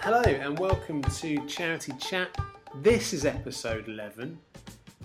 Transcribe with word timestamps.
Hello 0.00 0.22
and 0.22 0.58
welcome 0.58 1.02
to 1.02 1.44
Charity 1.46 1.92
Chat. 1.98 2.36
This 2.76 3.12
is 3.12 3.24
episode 3.24 3.88
11. 3.88 4.38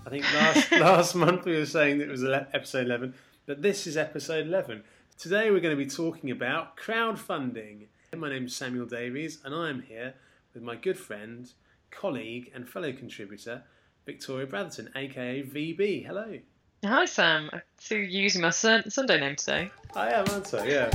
I 0.06 0.10
think 0.10 0.24
last 0.34 0.72
last 0.72 1.14
month 1.14 1.44
we 1.44 1.56
were 1.56 1.66
saying 1.66 1.98
that 1.98 2.08
it 2.08 2.10
was 2.10 2.24
episode 2.24 2.86
11, 2.86 3.14
but 3.46 3.62
this 3.62 3.86
is 3.86 3.96
episode 3.96 4.46
11. 4.46 4.82
Today 5.18 5.50
we're 5.50 5.60
going 5.60 5.76
to 5.76 5.82
be 5.84 5.90
talking 5.90 6.30
about 6.30 6.76
crowdfunding. 6.76 7.86
My 8.16 8.28
name 8.28 8.46
is 8.46 8.54
Samuel 8.56 8.86
Davies 8.86 9.38
and 9.44 9.54
I 9.54 9.68
am 9.70 9.82
here 9.82 10.14
with 10.54 10.62
my 10.62 10.76
good 10.76 10.98
friend, 10.98 11.50
colleague, 11.90 12.50
and 12.54 12.68
fellow 12.68 12.92
contributor, 12.92 13.64
Victoria 14.06 14.46
Bratherton, 14.46 14.88
aka 14.96 15.42
VB. 15.42 16.06
Hello. 16.06 16.38
Hi 16.84 17.04
Sam, 17.06 17.50
I 17.52 17.62
see 17.78 17.96
you 17.96 18.02
using 18.02 18.42
my 18.42 18.50
sun- 18.50 18.90
Sunday 18.90 19.18
name 19.18 19.36
today. 19.36 19.70
I 19.96 20.10
am, 20.12 20.24
aren't 20.30 20.54
I? 20.54 20.66
Yeah. 20.66 20.90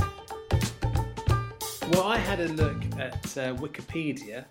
Well, 1.90 2.06
I 2.06 2.18
had 2.18 2.38
a 2.38 2.46
look 2.50 2.80
at 3.00 3.24
uh, 3.36 3.56
Wikipedia 3.56 4.44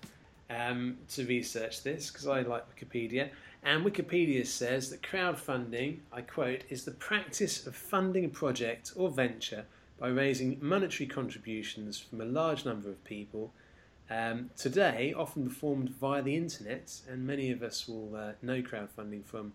um, 0.49 0.97
to 1.11 1.25
research 1.25 1.83
this 1.83 2.11
because 2.11 2.27
I 2.27 2.41
like 2.41 2.65
Wikipedia. 2.75 3.29
And 3.63 3.85
Wikipedia 3.85 4.45
says 4.45 4.89
that 4.89 5.01
crowdfunding, 5.01 5.99
I 6.11 6.19
quote, 6.19 6.63
is 6.69 6.83
the 6.83 6.91
practice 6.91 7.65
of 7.65 7.77
funding 7.77 8.25
a 8.25 8.27
project 8.27 8.91
or 8.97 9.09
venture 9.09 9.63
by 9.97 10.09
raising 10.09 10.57
monetary 10.61 11.07
contributions 11.07 11.97
from 11.97 12.19
a 12.19 12.25
large 12.25 12.65
number 12.65 12.89
of 12.89 13.01
people. 13.05 13.53
Um, 14.09 14.49
today, 14.57 15.13
often 15.17 15.47
performed 15.47 15.91
via 15.91 16.21
the 16.21 16.35
internet, 16.35 16.99
and 17.09 17.25
many 17.25 17.51
of 17.51 17.63
us 17.63 17.87
will 17.87 18.17
uh, 18.17 18.31
know 18.41 18.61
crowdfunding 18.61 19.23
from 19.23 19.53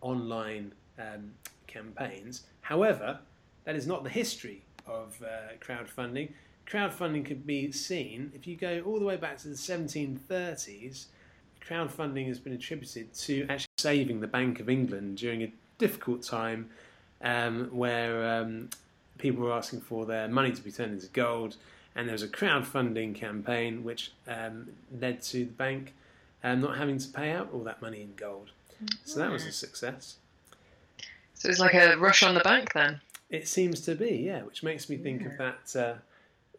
online 0.00 0.72
um, 0.98 1.32
campaigns. 1.66 2.44
However, 2.62 3.18
that 3.64 3.76
is 3.76 3.86
not 3.86 4.02
the 4.02 4.10
history 4.10 4.62
of 4.86 5.22
uh, 5.22 5.52
crowdfunding. 5.60 6.30
Crowdfunding 6.66 7.24
could 7.24 7.46
be 7.46 7.70
seen 7.72 8.32
if 8.34 8.46
you 8.46 8.56
go 8.56 8.82
all 8.86 8.98
the 8.98 9.04
way 9.04 9.16
back 9.16 9.38
to 9.38 9.48
the 9.48 9.54
1730s. 9.54 11.06
Crowdfunding 11.66 12.26
has 12.28 12.38
been 12.38 12.52
attributed 12.52 13.12
to 13.14 13.46
actually 13.48 13.66
saving 13.78 14.20
the 14.20 14.26
Bank 14.26 14.60
of 14.60 14.68
England 14.68 15.18
during 15.18 15.42
a 15.42 15.52
difficult 15.78 16.22
time 16.22 16.70
um, 17.22 17.68
where 17.72 18.40
um, 18.40 18.70
people 19.18 19.44
were 19.44 19.52
asking 19.52 19.80
for 19.80 20.06
their 20.06 20.28
money 20.28 20.52
to 20.52 20.62
be 20.62 20.72
turned 20.72 20.92
into 20.92 21.08
gold, 21.08 21.56
and 21.94 22.08
there 22.08 22.14
was 22.14 22.22
a 22.22 22.28
crowdfunding 22.28 23.14
campaign 23.14 23.84
which 23.84 24.12
um, 24.26 24.68
led 24.98 25.22
to 25.22 25.44
the 25.44 25.52
bank 25.52 25.94
um, 26.44 26.60
not 26.60 26.76
having 26.76 26.98
to 26.98 27.08
pay 27.08 27.30
out 27.32 27.48
all 27.52 27.60
that 27.60 27.80
money 27.80 28.02
in 28.02 28.14
gold. 28.16 28.50
So 29.04 29.20
that 29.20 29.30
was 29.30 29.44
a 29.46 29.52
success. 29.52 30.16
So 31.34 31.48
it's 31.48 31.60
like 31.60 31.74
a 31.74 31.96
rush 31.96 32.22
on 32.22 32.34
the 32.34 32.40
bank 32.40 32.72
then. 32.72 33.00
It 33.30 33.48
seems 33.48 33.80
to 33.82 33.94
be, 33.94 34.22
yeah, 34.26 34.42
which 34.42 34.62
makes 34.62 34.88
me 34.88 34.96
think 34.96 35.24
of 35.24 35.38
that. 35.38 35.76
Uh, 35.76 35.94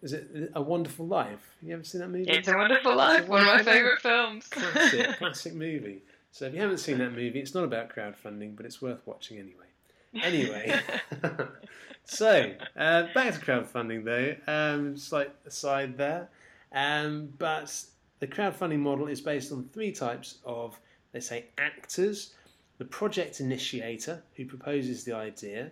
is 0.03 0.11
it 0.11 0.51
A 0.53 0.61
Wonderful 0.61 1.07
Life? 1.07 1.55
You 1.61 1.73
ever 1.73 1.83
seen 1.83 2.01
that 2.01 2.09
movie? 2.09 2.29
It's 2.29 2.49
a 2.49 2.57
Wonderful 2.57 2.95
Life, 2.95 3.27
one 3.27 3.41
of 3.41 3.47
my 3.47 3.63
favourite 3.63 4.01
films. 4.01 4.47
Classic, 4.47 5.07
classic 5.17 5.53
movie. 5.53 6.03
So 6.31 6.45
if 6.45 6.53
you 6.53 6.59
haven't 6.59 6.79
seen 6.79 6.97
that 6.97 7.11
movie, 7.11 7.39
it's 7.39 7.55
not 7.55 7.63
about 7.63 7.95
crowdfunding, 7.95 8.57
but 8.57 8.65
it's 8.65 8.81
worth 8.81 9.01
watching 9.05 9.37
anyway. 9.37 9.63
Anyway, 10.21 10.79
so 12.05 12.51
uh, 12.75 13.07
back 13.15 13.33
to 13.33 13.39
crowdfunding 13.39 14.03
though. 14.03 14.35
Um, 14.45 14.97
slight 14.97 15.31
aside 15.45 15.97
there, 15.97 16.27
um, 16.71 17.33
but 17.39 17.83
the 18.19 18.27
crowdfunding 18.27 18.79
model 18.79 19.07
is 19.07 19.21
based 19.21 19.51
on 19.51 19.69
three 19.73 19.91
types 19.91 20.39
of, 20.45 20.77
let's 21.13 21.27
say, 21.27 21.45
actors: 21.57 22.33
the 22.77 22.85
project 22.85 23.39
initiator 23.39 24.21
who 24.35 24.45
proposes 24.45 25.03
the 25.03 25.15
idea, 25.15 25.71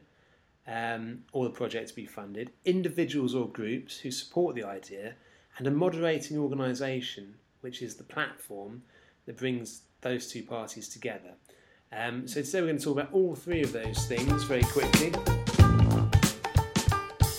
um, 0.68 1.24
or 1.32 1.46
the 1.46 1.52
project 1.52 1.90
to 1.90 1.96
be 1.96 2.06
funded, 2.06 2.52
individuals 2.66 3.36
or 3.36 3.48
groups 3.48 4.00
who 4.00 4.12
support 4.12 4.56
the 4.56 4.64
idea, 4.64 5.16
and 5.58 5.68
a 5.68 5.72
moderating 5.72 6.38
organisation, 6.38 7.36
which 7.62 7.82
is 7.82 7.96
the 7.96 8.04
platform 8.04 8.84
that 9.26 9.38
brings 9.38 9.82
those 10.02 10.28
two 10.28 10.44
parties 10.44 10.88
together. 10.90 11.34
Um, 11.92 12.28
so 12.28 12.42
today 12.42 12.62
we're 12.62 12.68
going 12.68 12.78
to 12.78 12.84
talk 12.84 12.98
about 12.98 13.14
all 13.14 13.36
three 13.36 13.62
of 13.62 13.74
those 13.74 14.06
things 14.06 14.44
very 14.44 14.64
quickly. 14.64 15.08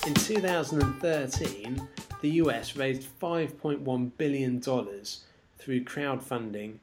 In 0.06 0.14
2013, 0.14 1.88
the 2.20 2.30
US 2.30 2.76
raised 2.76 3.08
5.1 3.20 4.10
billion 4.18 4.58
dollars 4.60 5.24
through 5.58 5.84
crowdfunding 5.84 6.74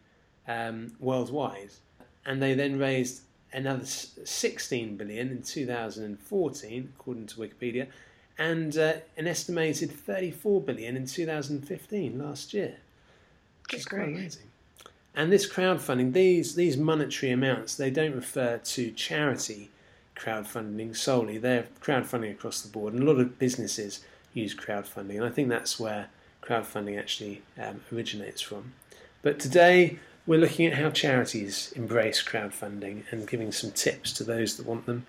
um, 0.48 0.94
worldwide, 1.00 1.72
and 2.26 2.42
they 2.42 2.54
then 2.56 2.80
raised 2.80 3.22
another 3.54 3.86
16 3.86 4.98
billion 4.98 5.30
in 5.30 5.42
2014, 5.42 6.94
according 6.98 7.28
to 7.28 7.36
Wikipedia, 7.38 7.88
and 8.38 8.78
uh, 8.78 8.94
an 9.18 9.28
estimated 9.28 9.92
34 9.92 10.62
billion 10.62 10.96
in 10.96 11.06
2015 11.06 12.20
last 12.20 12.54
year. 12.54 12.78
Which 13.66 13.80
is 13.80 13.86
Good 13.86 13.98
quite 13.98 14.10
amazing. 14.10 14.44
And 15.16 15.32
this 15.32 15.52
crowdfunding, 15.52 16.14
these 16.14 16.56
these 16.56 16.78
monetary 16.78 17.32
amounts, 17.32 17.76
they 17.76 17.90
don't 17.90 18.16
refer 18.16 18.58
to 18.58 18.92
charity 18.92 19.70
crowdfunding 20.16 20.96
solely. 20.96 21.38
They're 21.38 21.68
crowdfunding 21.82 22.32
across 22.32 22.62
the 22.62 22.70
board, 22.70 22.94
and 22.94 23.04
a 23.04 23.06
lot 23.06 23.20
of 23.20 23.40
businesses 23.40 24.02
use 24.34 24.56
crowdfunding, 24.56 25.16
and 25.16 25.26
I 25.26 25.30
think 25.30 25.50
that's 25.50 25.80
where 25.80 26.08
crowdfunding 26.44 26.98
actually 26.98 27.42
um, 27.62 27.82
originates 27.92 28.42
from. 28.42 28.74
But 29.22 29.40
today 29.40 30.00
we're 30.30 30.40
looking 30.40 30.68
at 30.68 30.74
how 30.74 30.92
charities 30.92 31.74
embrace 31.76 32.22
crowdfunding 32.24 33.02
and 33.10 33.28
giving 33.28 33.52
some 33.52 33.72
tips 33.72 34.14
to 34.14 34.24
those 34.24 34.58
that 34.58 34.66
want 34.68 34.86
them 34.86 35.04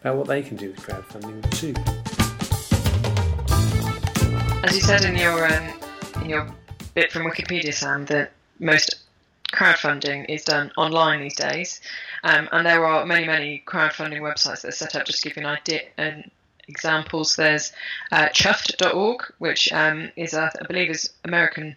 about 0.00 0.16
what 0.16 0.26
they 0.26 0.40
can 0.40 0.56
do 0.56 0.70
with 0.70 0.80
crowdfunding 0.80 1.42
too. 1.50 1.74
As 4.66 4.74
you 4.74 4.80
said 4.80 5.04
in 5.04 5.14
your 5.14 5.46
um, 5.46 5.74
in 6.22 6.30
your 6.30 6.48
bit 6.94 7.12
from 7.12 7.24
Wikipedia, 7.24 7.74
Sam, 7.74 8.06
that 8.06 8.32
most 8.60 9.02
crowdfunding 9.52 10.24
is 10.30 10.42
done 10.42 10.72
online 10.78 11.20
these 11.20 11.36
days, 11.36 11.82
um, 12.24 12.48
and 12.50 12.64
there 12.64 12.86
are 12.86 13.04
many 13.04 13.26
many 13.26 13.62
crowdfunding 13.66 14.22
websites 14.22 14.62
that 14.62 14.68
are 14.68 14.72
set 14.72 14.96
up. 14.96 15.04
Just 15.04 15.22
to 15.22 15.28
give 15.28 15.36
you 15.36 15.42
an 15.42 15.54
idea 15.54 15.82
and 15.98 16.30
examples, 16.66 17.36
there's 17.36 17.74
uh, 18.10 18.30
Chuffed.org, 18.30 19.34
which 19.36 19.70
um, 19.70 20.10
is 20.16 20.32
uh, 20.32 20.48
I 20.58 20.66
believe 20.66 20.88
is 20.88 21.10
American 21.26 21.76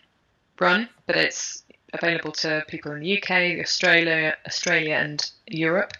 run, 0.61 0.87
but 1.07 1.17
it's 1.17 1.64
available 1.95 2.31
to 2.31 2.63
people 2.67 2.91
in 2.91 3.01
the 3.01 3.17
UK, 3.17 3.59
Australia, 3.59 4.35
Australia, 4.45 4.95
and 4.95 5.31
Europe. 5.47 5.93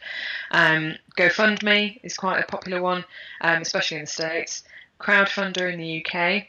Um, 0.51 0.95
GoFundMe 1.17 1.99
is 2.03 2.15
quite 2.15 2.39
a 2.39 2.45
popular 2.45 2.81
one, 2.81 3.05
um, 3.41 3.61
especially 3.61 3.97
in 3.97 4.03
the 4.03 4.07
States. 4.07 4.63
Crowdfunder 4.99 5.71
in 5.71 5.79
the 5.79 6.05
UK. 6.05 6.47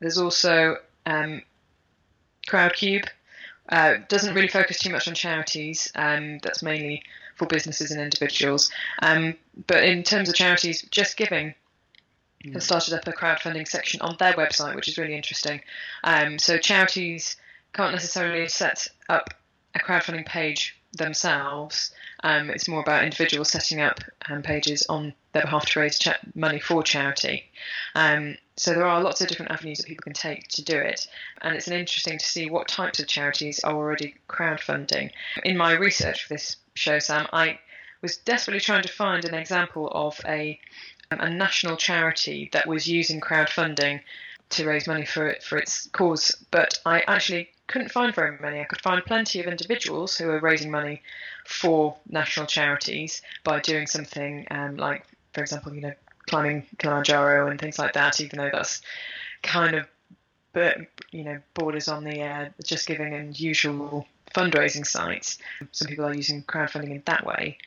There's 0.00 0.18
also 0.18 0.76
um, 1.06 1.42
Crowdcube. 2.48 3.06
Uh, 3.68 3.98
doesn't 4.08 4.34
really 4.34 4.48
focus 4.48 4.78
too 4.78 4.90
much 4.90 5.06
on 5.06 5.14
charities. 5.14 5.90
Um, 5.94 6.38
that's 6.42 6.62
mainly 6.62 7.02
for 7.36 7.46
businesses 7.46 7.90
and 7.90 8.00
individuals. 8.00 8.70
Um, 9.02 9.34
but 9.66 9.84
in 9.84 10.02
terms 10.02 10.28
of 10.28 10.34
charities, 10.34 10.82
Just 10.90 11.16
Giving 11.16 11.54
has 12.52 12.64
started 12.64 12.94
up 12.94 13.06
a 13.06 13.12
crowdfunding 13.12 13.68
section 13.68 14.00
on 14.00 14.16
their 14.18 14.32
website, 14.32 14.74
which 14.74 14.88
is 14.88 14.96
really 14.96 15.14
interesting. 15.14 15.60
Um, 16.04 16.38
so 16.38 16.56
charities 16.58 17.36
can't 17.72 17.92
necessarily 17.92 18.48
set 18.48 18.88
up 19.08 19.34
a 19.74 19.78
crowdfunding 19.78 20.26
page 20.26 20.76
themselves. 20.92 21.92
Um, 22.22 22.50
it's 22.50 22.68
more 22.68 22.80
about 22.80 23.04
individuals 23.04 23.50
setting 23.50 23.80
up 23.80 24.00
um, 24.28 24.42
pages 24.42 24.84
on 24.88 25.14
their 25.32 25.42
behalf 25.42 25.66
to 25.66 25.80
raise 25.80 25.98
cha- 25.98 26.18
money 26.34 26.58
for 26.58 26.82
charity. 26.82 27.44
Um, 27.94 28.36
so 28.56 28.74
there 28.74 28.86
are 28.86 29.02
lots 29.02 29.20
of 29.20 29.28
different 29.28 29.52
avenues 29.52 29.78
that 29.78 29.86
people 29.86 30.02
can 30.02 30.12
take 30.12 30.48
to 30.48 30.64
do 30.64 30.76
it, 30.76 31.06
and 31.40 31.54
it's 31.54 31.68
interesting 31.68 32.18
to 32.18 32.24
see 32.24 32.50
what 32.50 32.68
types 32.68 32.98
of 33.00 33.06
charities 33.06 33.60
are 33.60 33.74
already 33.74 34.16
crowdfunding. 34.28 35.10
In 35.44 35.56
my 35.56 35.72
research 35.72 36.24
for 36.24 36.34
this 36.34 36.56
show, 36.74 36.98
Sam, 36.98 37.26
I 37.32 37.58
was 38.02 38.18
desperately 38.18 38.60
trying 38.60 38.82
to 38.82 38.88
find 38.88 39.24
an 39.24 39.34
example 39.34 39.88
of 39.92 40.20
a 40.26 40.60
a 41.12 41.28
national 41.28 41.76
charity 41.76 42.48
that 42.52 42.68
was 42.68 42.86
using 42.86 43.20
crowdfunding 43.20 44.00
to 44.50 44.64
raise 44.64 44.86
money 44.86 45.04
for 45.04 45.26
it 45.26 45.42
for 45.42 45.58
its 45.58 45.88
cause, 45.88 46.36
but 46.50 46.78
I 46.86 47.00
actually 47.00 47.48
couldn't 47.70 47.92
find 47.92 48.14
very 48.14 48.36
many. 48.40 48.60
I 48.60 48.64
could 48.64 48.80
find 48.80 49.04
plenty 49.04 49.40
of 49.40 49.46
individuals 49.46 50.16
who 50.16 50.26
were 50.26 50.40
raising 50.40 50.70
money 50.70 51.02
for 51.46 51.96
national 52.08 52.46
charities 52.46 53.22
by 53.44 53.60
doing 53.60 53.86
something 53.86 54.46
um, 54.50 54.76
like, 54.76 55.04
for 55.32 55.40
example, 55.40 55.72
you 55.72 55.80
know, 55.80 55.92
climbing 56.28 56.66
Kilimanjaro 56.78 57.48
and 57.48 57.60
things 57.60 57.78
like 57.78 57.92
that. 57.92 58.20
Even 58.20 58.38
though 58.38 58.50
that's 58.52 58.82
kind 59.42 59.76
of, 59.76 59.86
you 61.12 61.24
know, 61.24 61.38
borders 61.54 61.86
on 61.86 62.02
the 62.02 62.20
uh, 62.22 62.48
just 62.64 62.88
giving 62.88 63.14
and 63.14 63.38
usual 63.38 64.04
fundraising 64.34 64.86
sites. 64.86 65.38
Some 65.70 65.88
people 65.88 66.06
are 66.06 66.14
using 66.14 66.42
crowdfunding 66.42 66.90
in 66.90 67.02
that 67.06 67.24
way 67.24 67.58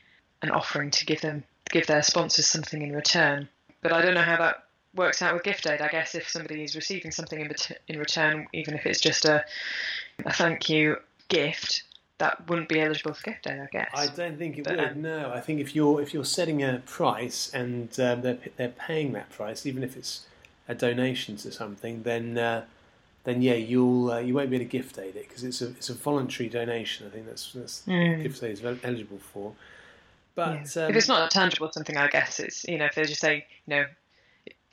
and 0.41 0.51
offering 0.51 0.91
to 0.91 1.05
give 1.05 1.21
them 1.21 1.43
give 1.71 1.87
their 1.87 2.03
sponsors 2.03 2.45
something 2.45 2.81
in 2.81 2.93
return. 2.93 3.47
But 3.81 3.93
I 3.93 4.01
don't 4.01 4.13
know 4.13 4.21
how 4.21 4.37
that 4.37 4.62
works 4.95 5.21
out 5.21 5.33
with 5.33 5.43
gift 5.43 5.65
aid. 5.67 5.81
I 5.81 5.87
guess 5.87 6.15
if 6.15 6.27
somebody 6.29 6.63
is 6.63 6.75
receiving 6.75 7.11
something 7.11 7.39
in, 7.39 7.47
bet- 7.47 7.81
in 7.87 7.99
return, 7.99 8.47
even 8.53 8.75
if 8.75 8.85
it's 8.85 9.01
just 9.01 9.25
a, 9.25 9.43
a 10.25 10.33
thank 10.33 10.69
you 10.69 10.97
gift, 11.29 11.83
that 12.19 12.47
wouldn't 12.47 12.69
be 12.69 12.79
eligible 12.79 13.13
for 13.13 13.23
gift 13.23 13.47
aid. 13.47 13.59
I 13.59 13.67
guess. 13.71 13.89
I 13.93 14.07
don't 14.07 14.37
think 14.37 14.57
it 14.57 14.63
But, 14.65 14.77
would. 14.77 14.89
um, 14.91 15.01
No, 15.01 15.31
I 15.33 15.39
think 15.41 15.59
if 15.59 15.75
you're 15.75 16.01
if 16.01 16.13
you're 16.13 16.25
setting 16.25 16.63
a 16.63 16.81
price 16.85 17.51
and 17.53 17.89
um, 17.99 18.21
they're 18.21 18.37
they're 18.57 18.69
paying 18.69 19.13
that 19.13 19.29
price, 19.31 19.65
even 19.65 19.83
if 19.83 19.97
it's 19.97 20.25
a 20.67 20.75
donation 20.75 21.35
to 21.37 21.51
something, 21.51 22.03
then 22.03 22.37
uh, 22.37 22.65
then 23.23 23.41
yeah, 23.41 23.55
you'll 23.55 24.11
uh, 24.11 24.19
you 24.19 24.33
won't 24.33 24.49
be 24.49 24.57
able 24.57 24.65
to 24.65 24.69
gift 24.69 24.97
aid 24.99 25.15
it 25.15 25.27
because 25.27 25.43
it's 25.43 25.61
a 25.61 25.69
it's 25.69 25.89
a 25.89 25.93
voluntary 25.93 26.49
donation. 26.49 27.07
I 27.07 27.09
think 27.09 27.25
that's 27.25 27.51
that's 27.53 27.83
Mm. 27.87 28.21
gift 28.23 28.43
aid 28.43 28.51
is 28.51 28.63
eligible 28.83 29.19
for. 29.33 29.53
But 30.35 30.75
Yeah. 30.75 30.85
um, 30.85 30.91
if 30.91 30.95
it's 30.95 31.07
not 31.07 31.29
tangible 31.31 31.71
something, 31.71 31.97
I 31.97 32.07
guess 32.07 32.39
it's 32.39 32.63
you 32.65 32.77
know 32.77 32.85
if 32.85 32.95
they 32.95 33.03
just 33.05 33.21
say 33.21 33.45
you 33.67 33.75
know 33.75 33.85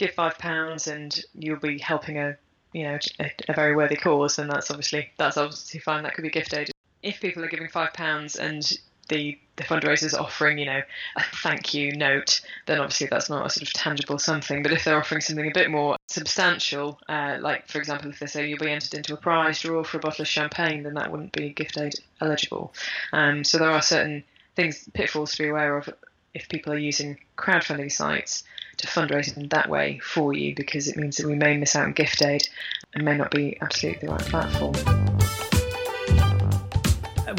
give 0.01 0.15
five 0.15 0.39
pounds 0.39 0.87
and 0.87 1.23
you'll 1.35 1.59
be 1.59 1.79
helping 1.79 2.17
a 2.17 2.37
you 2.73 2.85
know 2.85 2.99
a, 3.21 3.31
a 3.49 3.55
very 3.55 3.77
worthy 3.77 3.97
cause, 3.97 4.39
and 4.39 4.51
that's 4.51 4.71
obviously 4.71 5.11
that's 5.19 5.37
obviously 5.37 5.79
fine. 5.81 6.03
That 6.03 6.15
could 6.15 6.23
be 6.23 6.31
gift 6.31 6.55
aid. 6.55 6.71
If 7.03 7.21
people 7.21 7.45
are 7.45 7.49
giving 7.49 7.69
five 7.69 7.93
pounds 7.93 8.37
and 8.37 8.63
the 9.09 9.39
the 9.57 9.91
is 9.93 10.15
offering 10.15 10.57
you 10.57 10.67
know 10.67 10.81
a 11.17 11.23
thank 11.43 11.75
you 11.75 11.95
note, 11.97 12.41
then 12.67 12.79
obviously 12.79 13.09
that's 13.09 13.29
not 13.29 13.45
a 13.45 13.51
sort 13.51 13.69
of 13.69 13.75
tangible 13.75 14.19
something. 14.19 14.63
But 14.63 14.73
if 14.73 14.85
they're 14.85 14.97
offering 14.97 15.21
something 15.21 15.47
a 15.47 15.53
bit 15.53 15.71
more 15.71 15.97
substantial, 16.07 16.99
uh, 17.09 17.39
like 17.41 17.69
for 17.69 17.79
example 17.79 18.11
if 18.11 18.21
they 18.21 18.27
say 18.27 18.49
you'll 18.49 18.59
be 18.59 18.71
entered 18.71 18.95
into 18.95 19.13
a 19.13 19.19
prize 19.19 19.61
draw 19.61 19.85
for 19.85 19.99
a 19.99 20.01
bottle 20.01 20.23
of 20.23 20.29
champagne, 20.29 20.85
then 20.85 20.95
that 20.95 21.11
wouldn't 21.11 21.33
be 21.33 21.51
gift 21.51 21.77
aid 21.79 21.95
eligible. 22.21 22.73
Um, 23.13 23.45
so 23.45 23.59
there 23.59 23.71
are 23.71 23.83
certain 23.83 24.25
things 24.57 24.89
pitfalls 24.95 25.33
to 25.33 25.43
be 25.43 25.49
aware 25.49 25.77
of 25.77 25.91
if 26.33 26.49
people 26.49 26.73
are 26.73 26.79
using 26.79 27.19
crowdfunding 27.37 27.91
sites 27.91 28.45
to 28.81 28.87
fundraise 28.87 29.37
in 29.37 29.49
that 29.49 29.69
way 29.69 29.99
for 29.99 30.33
you 30.33 30.55
because 30.55 30.89
it 30.89 30.97
means 30.97 31.17
that 31.17 31.27
we 31.27 31.35
may 31.35 31.57
miss 31.57 31.75
out 31.77 31.85
on 31.85 31.93
gift 31.93 32.23
aid 32.23 32.49
and 32.95 33.05
may 33.05 33.17
not 33.17 33.31
be 33.31 33.57
absolutely 33.61 34.07
the 34.07 34.13
right 34.13 34.23
platform. 34.23 34.75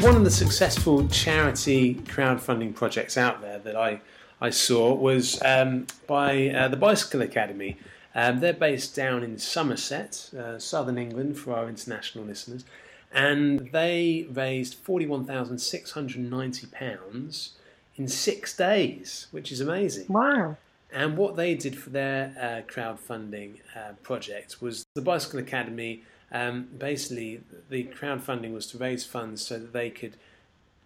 One 0.00 0.16
of 0.16 0.24
the 0.24 0.30
successful 0.30 1.06
charity 1.08 1.94
crowdfunding 1.94 2.74
projects 2.74 3.16
out 3.16 3.40
there 3.42 3.58
that 3.60 3.76
I, 3.76 4.00
I 4.40 4.50
saw 4.50 4.92
was 4.94 5.40
um, 5.42 5.86
by 6.06 6.48
uh, 6.48 6.68
the 6.68 6.76
Bicycle 6.76 7.22
Academy. 7.22 7.76
Um, 8.14 8.40
they're 8.40 8.52
based 8.52 8.94
down 8.96 9.22
in 9.22 9.38
Somerset, 9.38 10.30
uh, 10.36 10.58
southern 10.58 10.98
England, 10.98 11.38
for 11.38 11.54
our 11.54 11.66
international 11.68 12.24
listeners, 12.24 12.64
and 13.12 13.70
they 13.72 14.26
raised 14.30 14.84
£41,690 14.84 17.50
in 17.96 18.08
six 18.08 18.56
days, 18.56 19.26
which 19.30 19.52
is 19.52 19.60
amazing. 19.60 20.06
Wow. 20.08 20.56
And 20.92 21.16
what 21.16 21.36
they 21.36 21.54
did 21.54 21.78
for 21.78 21.90
their 21.90 22.34
uh, 22.38 22.70
crowdfunding 22.70 23.60
uh, 23.74 23.94
project 24.02 24.60
was 24.60 24.84
the 24.94 25.00
Bicycle 25.00 25.38
Academy. 25.40 26.02
Um, 26.30 26.68
basically, 26.78 27.40
the 27.70 27.84
crowdfunding 27.84 28.52
was 28.52 28.66
to 28.68 28.78
raise 28.78 29.04
funds 29.04 29.40
so 29.44 29.58
that 29.58 29.72
they 29.72 29.88
could 29.88 30.16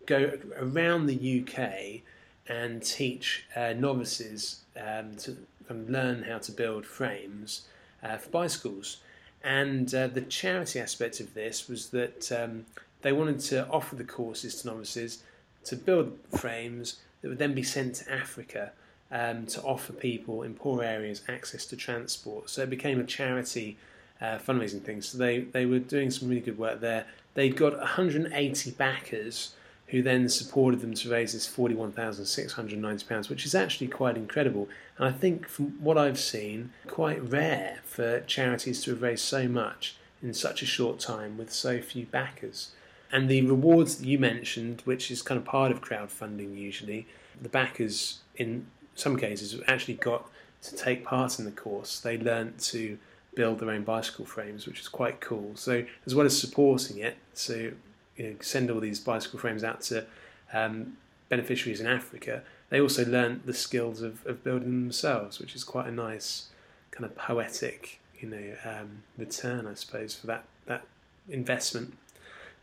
go 0.06 0.38
around 0.56 1.06
the 1.06 1.42
UK 1.42 2.02
and 2.48 2.82
teach 2.82 3.44
uh, 3.56 3.72
novices 3.72 4.60
um, 4.80 5.16
to 5.16 5.36
learn 5.68 6.22
how 6.22 6.38
to 6.38 6.52
build 6.52 6.86
frames 6.86 7.62
uh, 8.02 8.16
for 8.16 8.30
bicycles. 8.30 8.98
And 9.42 9.92
uh, 9.92 10.06
the 10.06 10.22
charity 10.22 10.78
aspect 10.78 11.18
of 11.18 11.34
this 11.34 11.68
was 11.68 11.90
that 11.90 12.30
um, 12.30 12.66
they 13.02 13.12
wanted 13.12 13.40
to 13.40 13.68
offer 13.68 13.96
the 13.96 14.04
courses 14.04 14.62
to 14.62 14.68
novices 14.68 15.24
to 15.64 15.74
build 15.74 16.16
frames 16.38 17.00
that 17.20 17.28
would 17.28 17.38
then 17.38 17.54
be 17.54 17.62
sent 17.64 17.96
to 17.96 18.12
Africa 18.12 18.70
um, 19.10 19.46
to 19.46 19.62
offer 19.62 19.92
people 19.92 20.42
in 20.42 20.54
poor 20.54 20.82
areas 20.82 21.22
access 21.28 21.64
to 21.66 21.76
transport. 21.76 22.50
So 22.50 22.62
it 22.62 22.70
became 22.70 23.00
a 23.00 23.04
charity 23.04 23.76
uh, 24.20 24.38
fundraising 24.38 24.82
thing. 24.82 25.02
So 25.02 25.18
they, 25.18 25.40
they 25.40 25.66
were 25.66 25.78
doing 25.78 26.10
some 26.10 26.28
really 26.28 26.40
good 26.40 26.58
work 26.58 26.80
there. 26.80 27.06
They'd 27.34 27.56
got 27.56 27.76
180 27.76 28.70
backers 28.72 29.54
who 29.88 30.02
then 30.02 30.28
supported 30.28 30.80
them 30.80 30.94
to 30.94 31.10
raise 31.10 31.32
this 31.32 31.48
£41,690, 31.48 33.28
which 33.28 33.46
is 33.46 33.54
actually 33.54 33.86
quite 33.86 34.16
incredible. 34.16 34.68
And 34.98 35.06
I 35.06 35.12
think 35.12 35.46
from 35.46 35.80
what 35.82 35.96
I've 35.96 36.18
seen, 36.18 36.72
quite 36.88 37.22
rare 37.22 37.78
for 37.84 38.20
charities 38.22 38.82
to 38.82 38.90
have 38.90 39.02
raised 39.02 39.24
so 39.24 39.46
much 39.46 39.96
in 40.22 40.34
such 40.34 40.62
a 40.62 40.66
short 40.66 40.98
time 40.98 41.38
with 41.38 41.52
so 41.52 41.80
few 41.80 42.06
backers. 42.06 42.72
And 43.12 43.28
the 43.28 43.42
rewards 43.42 43.98
that 43.98 44.06
you 44.06 44.18
mentioned, 44.18 44.82
which 44.84 45.10
is 45.10 45.22
kind 45.22 45.38
of 45.38 45.44
part 45.44 45.70
of 45.70 45.80
crowdfunding 45.80 46.58
usually, 46.58 47.06
the 47.40 47.48
backers 47.48 48.20
in 48.34 48.66
some 48.96 49.16
cases 49.16 49.60
actually 49.68 49.94
got 49.94 50.28
to 50.62 50.74
take 50.74 51.04
part 51.04 51.38
in 51.38 51.44
the 51.44 51.52
course. 51.52 52.00
They 52.00 52.18
learnt 52.18 52.58
to 52.60 52.98
build 53.34 53.60
their 53.60 53.70
own 53.70 53.84
bicycle 53.84 54.24
frames, 54.24 54.66
which 54.66 54.80
is 54.80 54.88
quite 54.88 55.20
cool. 55.20 55.52
So 55.54 55.84
as 56.04 56.14
well 56.14 56.26
as 56.26 56.36
supporting 56.38 56.98
it, 56.98 57.16
so 57.34 57.70
you 58.16 58.24
know, 58.24 58.34
send 58.40 58.70
all 58.70 58.80
these 58.80 58.98
bicycle 58.98 59.38
frames 59.38 59.62
out 59.62 59.82
to 59.82 60.06
um, 60.52 60.96
beneficiaries 61.28 61.80
in 61.80 61.86
Africa, 61.86 62.42
they 62.70 62.80
also 62.80 63.04
learnt 63.04 63.46
the 63.46 63.54
skills 63.54 64.02
of, 64.02 64.26
of 64.26 64.42
building 64.42 64.68
them 64.68 64.82
themselves, 64.84 65.38
which 65.38 65.54
is 65.54 65.62
quite 65.62 65.86
a 65.86 65.92
nice 65.92 66.48
kind 66.90 67.04
of 67.04 67.14
poetic, 67.14 68.00
you 68.18 68.28
know, 68.28 68.54
um, 68.64 69.02
return, 69.16 69.66
I 69.66 69.74
suppose, 69.74 70.14
for 70.14 70.26
that 70.26 70.44
that 70.66 70.82
investment. 71.28 71.96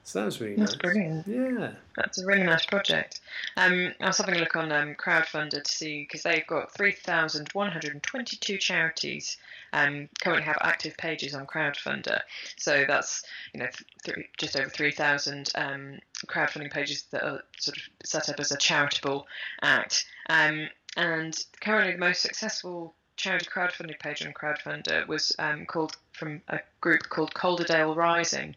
So 0.06 0.20
that 0.20 0.26
was 0.26 0.42
really 0.42 0.56
That's 0.56 0.74
nice. 0.74 0.82
brilliant. 0.82 1.28
Yeah. 1.28 1.72
That's 1.96 2.22
a 2.22 2.26
really 2.26 2.44
nice 2.44 2.66
project. 2.66 3.22
Um, 3.56 3.94
I 4.02 4.08
was 4.08 4.18
having 4.18 4.36
a 4.36 4.40
look 4.40 4.56
on 4.58 4.72
um, 4.72 4.96
Crowdfunder 4.96 5.64
to 5.64 5.72
see 5.72 6.02
because 6.04 6.24
they've 6.24 6.46
got 6.46 6.76
3,122 6.76 8.58
charities 8.58 9.38
um, 9.72 10.10
currently 10.22 10.44
have 10.44 10.58
active 10.62 10.98
pages 10.98 11.34
on 11.34 11.48
Crowdfunder. 11.48 12.20
So 12.58 12.84
that's 12.88 13.24
you 13.54 13.62
know 13.62 13.68
th- 14.04 14.28
just 14.38 14.58
over 14.58 14.70
3,000 14.70 15.50
um, 15.56 16.00
crowdfunding 16.28 16.72
pages 16.72 17.04
that 17.12 17.24
are 17.24 17.44
sort 17.58 17.78
of 17.78 17.84
set 18.04 18.30
up 18.30 18.40
as 18.40 18.52
a 18.52 18.58
charitable 18.58 19.26
act. 19.62 20.06
Um, 20.30 20.68
and 20.98 21.36
currently, 21.62 21.94
the 21.94 22.00
most 22.00 22.22
successful 22.22 22.94
charity 23.24 23.46
crowdfunding 23.46 23.98
page 24.00 24.26
on 24.26 24.34
Crowdfunder 24.34 25.08
was 25.08 25.34
um, 25.40 25.66
called 25.66 25.96
from 26.12 26.42
a 26.50 26.60
group 26.82 27.08
called 27.08 27.34
Calderdale 27.34 27.96
Rising. 27.96 28.56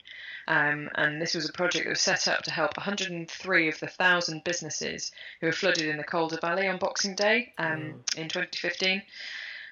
Um, 0.49 0.91
and 0.97 1.23
this 1.23 1.35
was 1.35 1.49
a 1.49 1.53
project 1.53 1.85
that 1.85 1.91
was 1.91 2.01
set 2.01 2.27
up 2.27 2.43
to 2.43 2.51
help 2.51 2.77
103 2.77 3.69
of 3.69 3.79
the 3.79 3.87
thousand 3.87 4.43
businesses 4.43 5.13
who 5.41 5.47
were 5.47 5.53
flooded 5.53 5.87
in 5.87 5.97
the 5.97 6.05
Calder 6.05 6.39
Valley 6.41 6.67
on 6.67 6.79
Boxing 6.79 7.15
Day 7.15 7.53
um, 7.59 8.03
in 8.17 8.29
2015. 8.29 9.03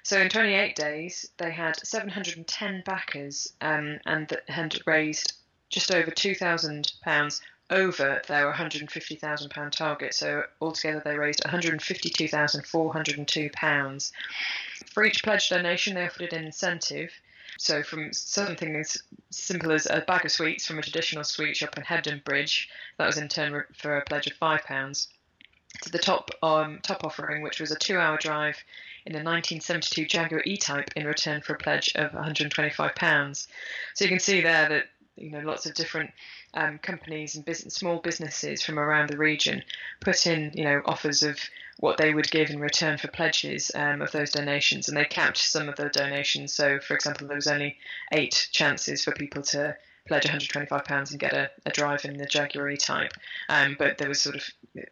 So 0.03 0.19
in 0.19 0.29
28 0.29 0.75
days, 0.77 1.29
they 1.37 1.51
had 1.51 1.85
710 1.85 2.83
backers 2.85 3.51
um, 3.59 3.99
and 4.05 4.29
that 4.29 4.49
had 4.49 4.79
raised 4.85 5.33
just 5.69 5.91
over 5.91 6.11
2,000 6.11 6.93
pounds 7.01 7.41
over 7.69 8.21
their 8.27 8.45
150,000 8.45 9.49
pound 9.49 9.73
target. 9.73 10.13
So 10.13 10.43
altogether, 10.61 11.01
they 11.03 11.17
raised 11.17 11.43
152,402 11.43 13.49
pounds. 13.53 14.13
For 14.95 15.03
each 15.03 15.23
pledge 15.23 15.49
donation, 15.49 15.95
they 15.95 16.05
offered 16.05 16.31
an 16.31 16.45
incentive. 16.45 17.11
So 17.57 17.83
from 17.83 18.13
something 18.13 18.77
as 18.77 19.03
simple 19.29 19.73
as 19.73 19.87
a 19.87 19.99
bag 19.99 20.23
of 20.23 20.31
sweets 20.31 20.65
from 20.65 20.79
a 20.79 20.81
traditional 20.81 21.25
sweet 21.25 21.57
shop 21.57 21.77
in 21.77 21.83
Hebden 21.83 22.23
Bridge, 22.23 22.69
that 22.97 23.05
was 23.05 23.17
in 23.17 23.27
turn 23.27 23.65
for 23.77 23.97
a 23.97 24.05
pledge 24.05 24.27
of 24.27 24.37
five 24.37 24.63
pounds, 24.63 25.09
to 25.81 25.91
the 25.91 25.99
top 25.99 26.31
um, 26.41 26.79
top 26.81 27.03
offering, 27.03 27.41
which 27.41 27.59
was 27.59 27.71
a 27.71 27.75
two-hour 27.75 28.19
drive 28.19 28.55
in 29.05 29.11
a 29.11 29.19
1972 29.19 30.05
Jaguar 30.05 30.41
E-Type 30.45 30.91
in 30.95 31.05
return 31.05 31.41
for 31.41 31.55
a 31.55 31.57
pledge 31.57 31.91
of 31.95 32.13
125 32.13 32.95
pounds. 32.95 33.49
So 33.95 34.05
you 34.05 34.09
can 34.09 34.21
see 34.21 34.39
there 34.39 34.69
that 34.69 34.85
you 35.17 35.29
know 35.29 35.41
lots 35.41 35.65
of 35.65 35.73
different 35.73 36.11
um, 36.55 36.79
companies 36.79 37.35
and 37.35 37.45
business, 37.45 37.75
small 37.75 37.99
businesses 37.99 38.63
from 38.63 38.79
around 38.79 39.09
the 39.09 39.17
region 39.17 39.63
put 39.99 40.25
in 40.25 40.51
you 40.53 40.63
know 40.63 40.81
offers 40.85 41.23
of 41.23 41.37
what 41.79 41.97
they 41.97 42.13
would 42.13 42.31
give 42.31 42.49
in 42.49 42.59
return 42.59 42.97
for 42.97 43.09
pledges 43.09 43.69
um, 43.75 44.01
of 44.01 44.11
those 44.11 44.31
donations, 44.31 44.87
and 44.87 44.97
they 44.97 45.05
capped 45.05 45.37
some 45.37 45.67
of 45.67 45.75
the 45.75 45.89
donations. 45.89 46.53
So, 46.53 46.79
for 46.79 46.95
example, 46.95 47.27
there 47.27 47.35
was 47.35 47.47
only 47.47 47.77
eight 48.13 48.47
chances 48.51 49.03
for 49.03 49.11
people 49.11 49.43
to 49.43 49.75
pledge 50.07 50.23
125 50.23 50.85
pounds 50.85 51.11
and 51.11 51.19
get 51.19 51.33
a, 51.33 51.49
a 51.65 51.71
drive 51.71 52.05
in 52.05 52.17
the 52.17 52.25
Jaguar 52.25 52.69
E-Type, 52.69 53.13
um, 53.49 53.75
but 53.77 53.97
there 53.97 54.07
was 54.07 54.21
sort 54.21 54.35
of 54.35 54.43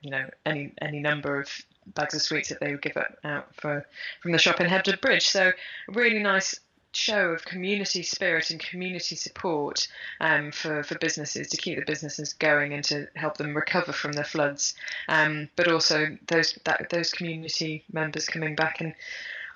you 0.01 0.11
know 0.11 0.25
any 0.45 0.73
any 0.81 0.99
number 0.99 1.39
of 1.39 1.49
bags 1.87 2.13
of 2.13 2.21
sweets 2.21 2.49
that 2.49 2.59
they 2.59 2.71
would 2.71 2.81
give 2.81 2.97
out 3.23 3.55
for 3.55 3.85
from 4.21 4.31
the 4.31 4.37
shop 4.37 4.59
in 4.59 4.67
Hebden 4.67 4.99
Bridge. 5.01 5.27
So, 5.27 5.51
really 5.87 6.19
nice 6.19 6.59
show 6.95 7.29
of 7.29 7.45
community 7.45 8.03
spirit 8.03 8.49
and 8.49 8.59
community 8.59 9.15
support 9.15 9.87
um, 10.21 10.51
for, 10.51 10.83
for 10.83 10.97
businesses 10.99 11.49
to 11.49 11.57
keep 11.57 11.77
the 11.77 11.85
businesses 11.85 12.33
going 12.33 12.73
and 12.73 12.83
to 12.85 13.07
help 13.15 13.37
them 13.37 13.55
recover 13.55 13.91
from 13.91 14.13
the 14.13 14.23
floods. 14.23 14.73
Um, 15.07 15.49
but 15.55 15.67
also 15.67 16.17
those 16.27 16.57
that 16.65 16.89
those 16.89 17.11
community 17.11 17.83
members 17.91 18.25
coming 18.25 18.55
back 18.55 18.81
and 18.81 18.93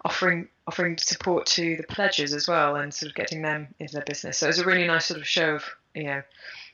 offering 0.04 0.48
offering 0.68 0.98
support 0.98 1.46
to 1.46 1.76
the 1.78 1.84
pledges 1.84 2.34
as 2.34 2.48
well 2.48 2.76
and 2.76 2.94
sort 2.94 3.10
of 3.10 3.16
getting 3.16 3.42
them 3.42 3.68
into 3.80 3.94
their 3.94 4.06
business. 4.06 4.38
So 4.38 4.48
it 4.48 4.50
was 4.50 4.60
a 4.60 4.66
really 4.66 4.88
nice 4.88 5.06
sort 5.06 5.20
of 5.20 5.28
show 5.28 5.56
of 5.56 5.66
you 5.96 6.04
know 6.04 6.22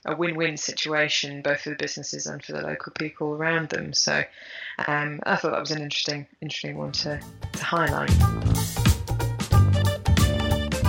a 0.06 0.16
win-win 0.16 0.58
situation 0.58 1.42
both 1.42 1.62
for 1.62 1.70
the 1.70 1.76
businesses 1.76 2.26
and 2.26 2.44
for 2.44 2.54
the 2.54 2.62
local 2.62 2.92
people 2.92 3.34
around 3.34 3.70
them. 3.70 3.94
So 3.94 4.24
um, 4.88 5.22
I 5.24 5.36
thought 5.36 5.52
that 5.52 5.60
was 5.60 5.72
an 5.72 5.82
interesting 5.82 6.28
interesting 6.42 6.78
one 6.78 6.92
to, 6.94 7.20
to 7.54 7.64
highlight. 7.64 8.83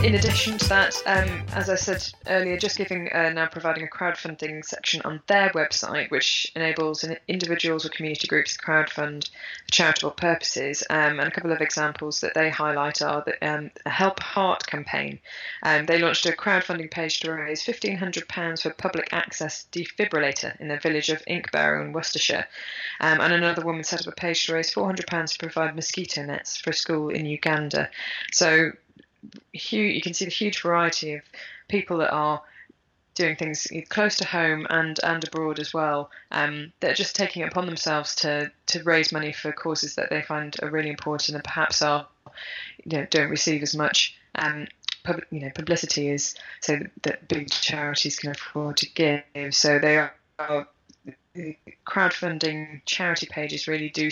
In 0.05 0.17
addition 0.17 0.59
to 0.59 0.69
that, 0.69 1.03
um, 1.07 1.47
as 1.55 1.71
I 1.71 1.77
said 1.77 2.07
earlier, 2.27 2.59
Just 2.59 2.77
Giving 2.77 3.11
uh, 3.11 3.31
now 3.31 3.47
providing 3.47 3.85
a 3.85 3.87
crowdfunding 3.87 4.63
section 4.63 5.01
on 5.01 5.23
their 5.29 5.49
website, 5.53 6.11
which 6.11 6.53
enables 6.55 7.07
individuals 7.27 7.87
or 7.87 7.89
community 7.89 8.27
groups 8.27 8.55
to 8.55 8.63
crowdfund 8.63 9.31
for 9.31 9.71
charitable 9.71 10.11
purposes. 10.11 10.83
Um, 10.91 11.21
and 11.21 11.27
a 11.27 11.31
couple 11.31 11.53
of 11.53 11.63
examples 11.63 12.21
that 12.21 12.35
they 12.35 12.51
highlight 12.51 13.01
are 13.01 13.25
the 13.25 13.49
um, 13.49 13.71
Help 13.87 14.21
Heart 14.21 14.67
campaign. 14.67 15.21
Um, 15.63 15.87
they 15.87 15.99
launched 15.99 16.27
a 16.27 16.33
crowdfunding 16.33 16.91
page 16.91 17.21
to 17.21 17.33
raise 17.33 17.63
£1,500 17.63 18.61
for 18.61 18.71
public 18.75 19.09
access 19.11 19.67
defibrillator 19.73 20.61
in 20.61 20.69
the 20.69 20.77
village 20.77 21.09
of 21.09 21.25
Inkberrow 21.25 21.81
in 21.81 21.95
Worcestershire. 21.95 22.47
Um, 23.01 23.23
and 23.23 23.33
another 23.33 23.65
woman 23.65 23.85
set 23.85 24.07
up 24.07 24.13
a 24.13 24.17
page 24.17 24.45
to 24.47 24.53
raise 24.53 24.71
£400 24.71 25.33
to 25.33 25.39
provide 25.39 25.75
mosquito 25.75 26.27
nets 26.27 26.59
for 26.59 26.71
a 26.71 26.75
school 26.75 27.09
in 27.09 27.25
Uganda. 27.25 27.89
So 28.33 28.73
huge, 29.53 29.95
you 29.95 30.01
can 30.01 30.15
see 30.15 30.25
the 30.25 30.31
huge 30.31 30.63
variety 30.63 31.15
of 31.15 31.23
people 31.69 31.99
that 31.99 32.11
are 32.11 32.43
doing 33.15 33.37
things 33.37 33.69
close 33.89 34.17
to 34.17 34.27
home 34.27 34.67
and, 34.71 34.99
and 35.03 35.25
abroad 35.25 35.59
as 35.59 35.73
well. 35.73 36.11
Um, 36.31 36.73
that 36.81 36.93
are 36.93 36.95
just 36.95 37.17
taking 37.17 37.43
it 37.43 37.49
upon 37.49 37.67
themselves 37.67 38.15
to 38.17 38.51
to 38.67 38.83
raise 38.83 39.13
money 39.13 39.33
for 39.33 39.53
causes 39.53 39.95
that 39.95 40.11
they 40.11 40.23
find 40.23 40.57
are 40.63 40.71
really 40.71 40.91
important 40.91 41.35
and 41.35 41.45
perhaps 41.45 41.83
are 41.83 42.07
you 42.85 42.99
know 42.99 43.07
don't 43.11 43.31
receive 43.31 43.63
as 43.63 43.75
much 43.75 44.17
um, 44.35 44.67
pub, 45.05 45.21
you 45.31 45.41
know 45.41 45.51
publicity 45.55 46.11
as 46.11 46.35
so 46.61 46.81
that 47.03 47.29
big 47.29 47.51
charities 47.51 48.19
can 48.19 48.31
afford 48.31 48.77
to 48.79 48.91
give. 48.93 49.23
So 49.51 49.79
they 49.79 49.97
are, 49.99 50.15
are 50.39 50.69
crowdfunding 51.87 52.83
charity 52.87 53.27
pages 53.31 53.69
really 53.69 53.89
do 53.89 54.11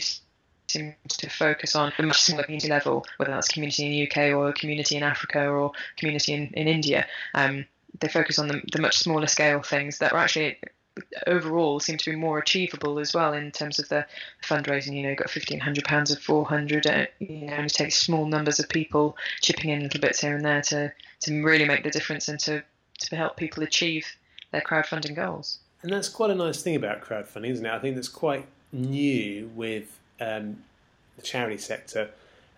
to 0.73 1.31
focus 1.31 1.77
on 1.77 1.93
a 1.99 2.03
much 2.03 2.21
smaller 2.21 2.45
community 2.45 2.69
level, 2.69 3.05
whether 3.17 3.33
that's 3.33 3.49
community 3.49 3.85
in 3.85 3.93
the 3.93 4.11
UK 4.11 4.35
or 4.35 4.53
community 4.53 4.97
in 4.97 5.03
Africa 5.03 5.49
or 5.49 5.73
community 5.97 6.33
in, 6.33 6.49
in 6.55 6.69
India. 6.69 7.07
Um, 7.35 7.67
they 8.01 8.09
focus 8.09 8.39
on 8.39 8.49
the, 8.49 8.63
the 8.73 8.81
much 8.81 8.99
smaller 8.99 9.27
scale 9.27 9.63
things 9.63 9.99
that 9.99 10.13
are 10.13 10.19
actually 10.19 10.59
overall 11.27 11.81
seem 11.81 11.97
to 11.97 12.11
be 12.11 12.17
more 12.17 12.39
achievable 12.39 12.99
as 12.99 13.15
well 13.15 13.33
in 13.33 13.51
terms 13.51 13.79
of 13.79 13.89
the 13.89 14.07
fundraising. 14.43 14.95
You 14.95 15.03
know, 15.03 15.09
you've 15.11 15.19
got 15.19 15.31
fifteen 15.31 15.61
hundred 15.61 15.85
pounds 15.85 16.11
of 16.11 16.19
four 16.19 16.45
hundred. 16.45 16.87
Uh, 16.87 17.07
you 17.19 17.47
know, 17.47 17.55
only 17.55 17.69
takes 17.69 17.97
small 17.97 18.27
numbers 18.27 18.59
of 18.59 18.69
people 18.69 19.17
chipping 19.41 19.71
in 19.71 19.83
little 19.83 20.01
bits 20.01 20.21
here 20.21 20.37
and 20.37 20.45
there 20.45 20.63
to 20.63 20.93
to 21.21 21.43
really 21.43 21.65
make 21.65 21.85
the 21.85 21.91
difference 21.91 22.29
and 22.29 22.39
to 22.41 22.63
to 22.99 23.17
help 23.17 23.37
people 23.37 23.63
achieve 23.63 24.07
their 24.51 24.61
crowdfunding 24.61 25.15
goals. 25.15 25.59
And 25.83 25.93
that's 25.93 26.09
quite 26.09 26.31
a 26.31 26.35
nice 26.35 26.63
thing 26.63 26.77
about 26.77 27.03
crowdfunding, 27.03 27.51
isn't 27.51 27.67
it? 27.67 27.73
I 27.73 27.79
think 27.79 27.97
that's 27.97 28.09
quite 28.09 28.47
new 28.73 29.51
with 29.55 29.99
um, 30.21 30.63
the 31.17 31.23
charity 31.23 31.59
sector, 31.59 32.11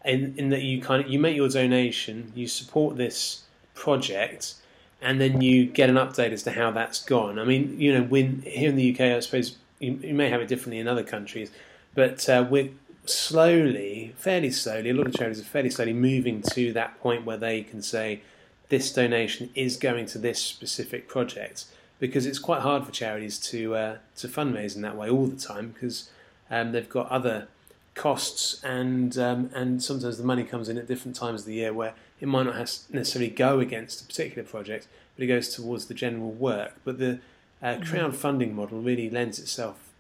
in, 0.05 0.35
in 0.37 0.51
that 0.51 0.63
you 0.63 0.81
kind 0.81 1.05
of 1.05 1.11
you 1.11 1.19
make 1.19 1.37
your 1.37 1.49
donation, 1.49 2.33
you 2.35 2.47
support 2.47 2.97
this 2.97 3.43
project, 3.75 4.55
and 5.01 5.21
then 5.21 5.41
you 5.41 5.67
get 5.67 5.89
an 5.89 5.97
update 5.97 6.33
as 6.33 6.43
to 6.45 6.53
how 6.53 6.71
that's 6.71 7.03
gone. 7.03 7.39
I 7.39 7.45
mean, 7.45 7.79
you 7.79 7.93
know, 7.93 8.03
when 8.03 8.43
here 8.43 8.69
in 8.69 8.77
the 8.77 8.93
UK, 8.93 9.01
I 9.01 9.21
suppose 9.21 9.57
you, 9.79 9.99
you 10.03 10.15
may 10.15 10.29
have 10.29 10.41
it 10.41 10.49
differently 10.49 10.79
in 10.79 10.89
other 10.89 11.05
countries, 11.05 11.51
but 11.95 12.29
uh, 12.29 12.47
we're 12.49 12.71
slowly, 13.07 14.15
fairly 14.17 14.51
slowly, 14.51 14.91
a 14.91 14.95
lot 14.95 15.07
of 15.07 15.15
charities 15.15 15.41
are 15.41 15.45
fairly 15.45 15.71
slowly 15.71 15.93
moving 15.93 16.43
to 16.43 16.73
that 16.73 17.01
point 17.01 17.25
where 17.25 17.37
they 17.37 17.63
can 17.63 17.83
say 17.83 18.23
this 18.69 18.93
donation 18.93 19.51
is 19.55 19.77
going 19.77 20.07
to 20.07 20.19
this 20.19 20.39
specific 20.39 21.09
project 21.09 21.67
because 21.99 22.27
it's 22.27 22.39
quite 22.39 22.63
hard 22.63 22.85
for 22.85 22.91
charities 22.91 23.39
to 23.39 23.75
uh, 23.75 23.97
to 24.17 24.29
fundraise 24.29 24.75
in 24.75 24.83
that 24.83 24.97
way 24.97 25.09
all 25.09 25.27
the 25.27 25.41
time 25.41 25.69
because 25.69 26.11
um, 26.51 26.73
they've 26.73 26.89
got 26.89 27.09
other 27.11 27.49
costs 27.95 28.61
and 28.65 29.17
um, 29.19 29.51
and 29.55 29.83
sometimes 29.83 30.19
the 30.19 30.25
money 30.25 30.45
comes 30.45 30.69
in 30.69 30.77
at 30.77 30.87
different 30.87 31.17
times 31.17 31.43
of 31.43 31.47
the 31.47 31.55
year 31.55 31.73
where 31.73 31.95
it 32.21 32.27
might 32.29 32.45
not 32.45 32.57
necessarily 32.57 33.31
go 33.31 33.61
against 33.61 34.03
a 34.03 34.07
particular 34.07 34.47
project, 34.47 34.89
but 35.17 35.25
it 35.25 35.27
goes 35.29 35.55
towards 35.55 35.87
the 35.87 35.95
general 35.95 36.31
work. 36.31 36.75
But 36.85 36.99
the 36.99 37.21
uh, 37.63 37.67
mm-hmm. 37.67 37.83
crowdfunding 37.83 38.53
model 38.53 38.81
really 38.81 39.11
lends 39.11 39.39
itself 39.39 39.91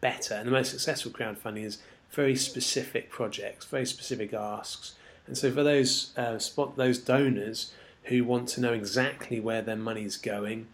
better, 0.00 0.34
and 0.34 0.46
the 0.46 0.52
most 0.52 0.70
successful 0.70 1.12
crowdfunding 1.12 1.64
is 1.64 1.78
very 2.10 2.36
specific 2.36 3.10
projects, 3.10 3.64
very 3.66 3.86
specific 3.86 4.34
asks. 4.34 4.94
And 5.26 5.38
so 5.38 5.50
for 5.50 5.62
those 5.62 6.10
uh, 6.16 6.38
spot 6.38 6.76
those 6.76 6.98
donors 6.98 7.72
who 8.04 8.24
want 8.24 8.48
to 8.50 8.60
know 8.60 8.72
exactly 8.72 9.40
where 9.40 9.62
their 9.62 9.76
money's 9.76 10.16
going, 10.16 10.66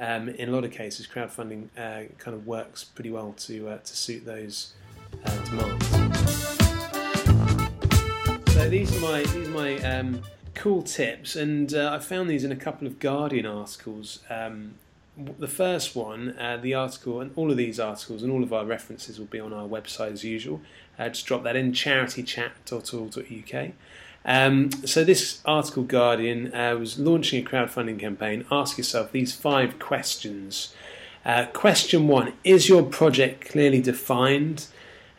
um, 0.00 0.30
in 0.30 0.48
a 0.48 0.52
lot 0.52 0.64
of 0.64 0.72
cases, 0.72 1.06
crowdfunding 1.06 1.68
uh, 1.76 2.08
kind 2.18 2.34
of 2.34 2.46
works 2.46 2.82
pretty 2.82 3.10
well 3.10 3.34
to 3.38 3.68
uh, 3.68 3.78
to 3.78 3.96
suit 3.96 4.24
those 4.24 4.72
uh, 5.24 5.44
demands. 5.44 5.86
So 8.52 8.68
these 8.68 8.96
are 8.96 9.00
my 9.00 9.22
these 9.22 9.48
are 9.48 9.50
my 9.50 9.78
um, 9.82 10.22
cool 10.54 10.82
tips, 10.82 11.36
and 11.36 11.72
uh, 11.74 11.92
I 11.92 11.98
found 11.98 12.28
these 12.28 12.44
in 12.44 12.52
a 12.52 12.56
couple 12.56 12.86
of 12.86 12.98
Guardian 12.98 13.46
articles. 13.46 14.20
Um, 14.28 14.74
the 15.16 15.48
first 15.48 15.94
one, 15.94 16.34
uh, 16.38 16.56
the 16.56 16.74
article, 16.74 17.20
and 17.20 17.30
all 17.36 17.50
of 17.50 17.58
these 17.58 17.78
articles 17.78 18.22
and 18.22 18.32
all 18.32 18.42
of 18.42 18.54
our 18.54 18.64
references 18.64 19.18
will 19.18 19.26
be 19.26 19.40
on 19.40 19.52
our 19.52 19.68
website 19.68 20.12
as 20.12 20.24
usual. 20.24 20.62
Uh, 20.98 21.10
just 21.10 21.26
drop 21.26 21.42
that 21.42 21.56
in 21.56 21.72
charitychat.org.uk. 21.72 23.72
Um, 24.24 24.70
so 24.84 25.02
this 25.02 25.40
article, 25.44 25.82
Guardian, 25.82 26.54
uh, 26.54 26.76
was 26.76 26.98
launching 26.98 27.44
a 27.44 27.48
crowdfunding 27.48 27.98
campaign. 27.98 28.44
Ask 28.50 28.76
yourself 28.78 29.12
these 29.12 29.34
five 29.34 29.78
questions. 29.78 30.74
Uh, 31.24 31.46
question 31.52 32.08
one: 32.08 32.34
Is 32.44 32.68
your 32.68 32.82
project 32.82 33.48
clearly 33.50 33.80
defined? 33.80 34.66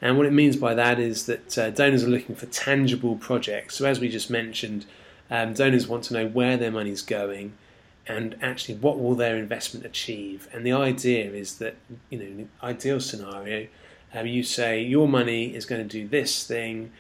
And 0.02 0.18
what 0.18 0.26
it 0.26 0.34
means 0.34 0.56
by 0.56 0.74
that 0.74 1.00
is 1.00 1.28
that 1.28 1.58
uh, 1.58 1.70
donors 1.70 2.04
are 2.04 2.10
looking 2.10 2.36
for 2.36 2.48
tangible 2.48 3.16
projects. 3.18 3.76
So 3.76 3.86
as 3.86 4.00
we 4.00 4.10
just 4.10 4.32
mentioned, 4.32 4.88
um, 5.30 5.54
donors 5.54 5.88
want 5.88 6.06
to 6.06 6.16
know 6.16 6.28
where 6.28 6.58
their 6.58 6.72
money 6.72 6.90
is 6.90 7.04
going, 7.04 7.54
and 8.08 8.36
actually 8.42 8.76
what 8.76 9.00
will 9.00 9.16
their 9.16 9.38
investment 9.38 9.86
achieve. 9.86 10.48
And 10.54 10.66
the 10.66 10.74
idea 10.74 11.32
is 11.32 11.58
that 11.58 11.76
you 12.10 12.20
know, 12.20 12.26
in 12.26 12.38
the 12.38 12.66
ideal 12.66 13.00
scenario, 13.00 13.68
um, 14.14 14.28
you 14.28 14.44
say 14.44 14.82
your 14.82 15.08
money 15.08 15.56
is 15.56 15.66
going 15.66 15.88
to 15.88 15.88
do 15.88 16.08
this 16.08 16.46
thing 16.46 16.92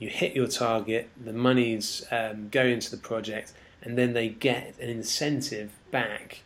you 0.00 0.08
hit 0.08 0.34
your 0.34 0.48
target, 0.48 1.10
the 1.22 1.32
monies 1.32 2.04
um, 2.10 2.48
go 2.48 2.64
into 2.64 2.90
the 2.90 2.96
project, 2.96 3.52
and 3.82 3.96
then 3.96 4.14
they 4.14 4.28
get 4.28 4.74
an 4.80 4.88
incentive 4.88 5.70
back 5.90 6.42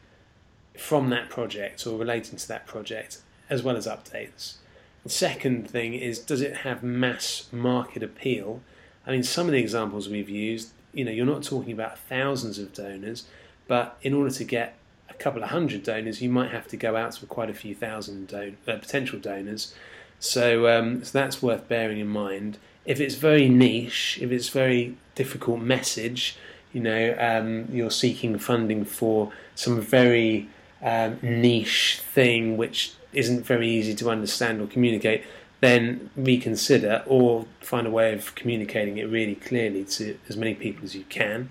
from 0.76 1.08
that 1.10 1.30
project 1.30 1.86
or 1.86 1.96
relating 1.96 2.36
to 2.36 2.48
that 2.48 2.66
project, 2.66 3.18
as 3.48 3.62
well 3.62 3.76
as 3.76 3.86
updates. 3.86 4.56
The 5.04 5.08
second 5.08 5.70
thing 5.70 5.94
is, 5.94 6.18
does 6.18 6.40
it 6.40 6.58
have 6.58 6.82
mass 6.82 7.46
market 7.52 8.02
appeal? 8.02 8.60
I 9.06 9.12
mean, 9.12 9.22
some 9.22 9.46
of 9.46 9.52
the 9.52 9.60
examples 9.60 10.08
we've 10.08 10.28
used, 10.28 10.70
you 10.92 11.04
know, 11.04 11.12
you're 11.12 11.24
not 11.24 11.44
talking 11.44 11.72
about 11.72 11.98
thousands 11.98 12.58
of 12.58 12.72
donors, 12.72 13.24
but 13.68 13.96
in 14.02 14.14
order 14.14 14.30
to 14.30 14.44
get 14.44 14.76
a 15.08 15.14
couple 15.14 15.42
of 15.44 15.50
hundred 15.50 15.84
donors, 15.84 16.20
you 16.20 16.28
might 16.28 16.50
have 16.50 16.66
to 16.68 16.76
go 16.76 16.96
out 16.96 17.12
to 17.12 17.26
quite 17.26 17.50
a 17.50 17.54
few 17.54 17.74
thousand 17.74 18.28
don- 18.28 18.56
uh, 18.66 18.76
potential 18.78 19.20
donors. 19.20 19.74
So, 20.18 20.66
um, 20.66 21.04
so 21.04 21.16
that's 21.16 21.40
worth 21.40 21.68
bearing 21.68 21.98
in 21.98 22.08
mind 22.08 22.58
if 22.84 23.00
it's 23.00 23.14
very 23.14 23.48
niche, 23.48 24.18
if 24.20 24.30
it's 24.30 24.48
very 24.48 24.96
difficult 25.14 25.60
message, 25.60 26.36
you 26.72 26.80
know, 26.80 27.16
um, 27.18 27.68
you're 27.72 27.90
seeking 27.90 28.38
funding 28.38 28.84
for 28.84 29.32
some 29.54 29.80
very 29.80 30.48
um, 30.82 31.18
niche 31.22 32.00
thing 32.12 32.56
which 32.56 32.92
isn't 33.12 33.46
very 33.46 33.68
easy 33.68 33.94
to 33.94 34.10
understand 34.10 34.60
or 34.60 34.66
communicate, 34.66 35.24
then 35.60 36.10
reconsider 36.16 37.02
or 37.06 37.46
find 37.60 37.86
a 37.86 37.90
way 37.90 38.12
of 38.12 38.34
communicating 38.34 38.98
it 38.98 39.04
really 39.04 39.36
clearly 39.36 39.84
to 39.84 40.18
as 40.28 40.36
many 40.36 40.54
people 40.54 40.84
as 40.84 40.94
you 40.94 41.04
can. 41.04 41.48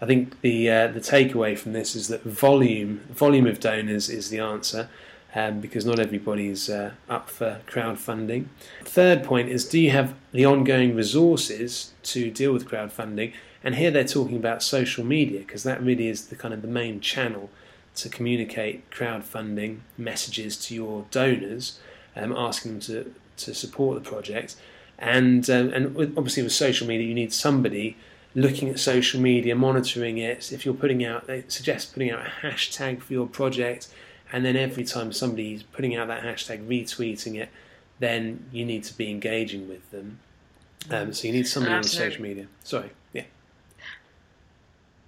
I 0.00 0.06
think 0.06 0.40
the 0.40 0.70
uh, 0.70 0.86
the 0.86 1.00
takeaway 1.00 1.58
from 1.58 1.72
this 1.74 1.94
is 1.94 2.08
that 2.08 2.22
volume 2.22 3.00
volume 3.10 3.46
of 3.46 3.60
donors 3.60 4.08
is 4.08 4.30
the 4.30 4.38
answer 4.38 4.88
um, 5.34 5.60
because 5.60 5.84
not 5.84 5.98
everybody's 5.98 6.68
uh, 6.68 6.92
up 7.08 7.30
for 7.30 7.60
crowdfunding. 7.66 8.46
Third 8.84 9.22
point 9.24 9.48
is 9.48 9.68
do 9.68 9.78
you 9.78 9.90
have 9.90 10.14
the 10.32 10.46
ongoing 10.46 10.94
resources 10.94 11.92
to 12.04 12.30
deal 12.30 12.52
with 12.52 12.68
crowdfunding? 12.68 13.32
And 13.62 13.74
here 13.74 13.90
they're 13.90 14.04
talking 14.04 14.36
about 14.36 14.62
social 14.62 15.04
media 15.04 15.40
because 15.40 15.62
that 15.64 15.82
really 15.82 16.08
is 16.08 16.26
the 16.26 16.36
kind 16.36 16.54
of 16.54 16.62
the 16.62 16.68
main 16.68 17.00
channel 17.00 17.50
to 17.96 18.08
communicate 18.08 18.90
crowdfunding 18.90 19.80
messages 19.98 20.56
to 20.56 20.74
your 20.74 21.04
donors, 21.10 21.78
um, 22.16 22.32
asking 22.36 22.72
them 22.72 22.80
to, 22.80 23.14
to 23.36 23.54
support 23.54 24.02
the 24.02 24.08
project. 24.08 24.56
And 24.98 25.48
um, 25.48 25.72
and 25.72 25.94
with, 25.94 26.16
obviously 26.16 26.42
with 26.42 26.52
social 26.52 26.86
media, 26.86 27.06
you 27.06 27.14
need 27.14 27.32
somebody 27.32 27.96
looking 28.34 28.68
at 28.68 28.78
social 28.78 29.20
media, 29.20 29.54
monitoring 29.54 30.18
it. 30.18 30.52
If 30.52 30.64
you're 30.64 30.74
putting 30.74 31.04
out, 31.04 31.26
they 31.26 31.44
suggest 31.48 31.92
putting 31.92 32.10
out 32.10 32.26
a 32.26 32.46
hashtag 32.46 33.00
for 33.00 33.12
your 33.12 33.26
project 33.26 33.88
and 34.32 34.44
then 34.44 34.56
every 34.56 34.84
time 34.84 35.12
somebody's 35.12 35.62
putting 35.62 35.96
out 35.96 36.08
that 36.08 36.22
hashtag, 36.22 36.66
retweeting 36.66 37.36
it, 37.36 37.48
then 37.98 38.46
you 38.52 38.64
need 38.64 38.84
to 38.84 38.96
be 38.96 39.10
engaging 39.10 39.68
with 39.68 39.90
them. 39.90 40.18
Um, 40.90 41.12
so 41.12 41.26
you 41.26 41.32
need 41.32 41.46
somebody 41.46 41.74
on 41.74 41.84
social 41.84 42.22
media. 42.22 42.46
Sorry, 42.64 42.90
yeah. 43.12 43.24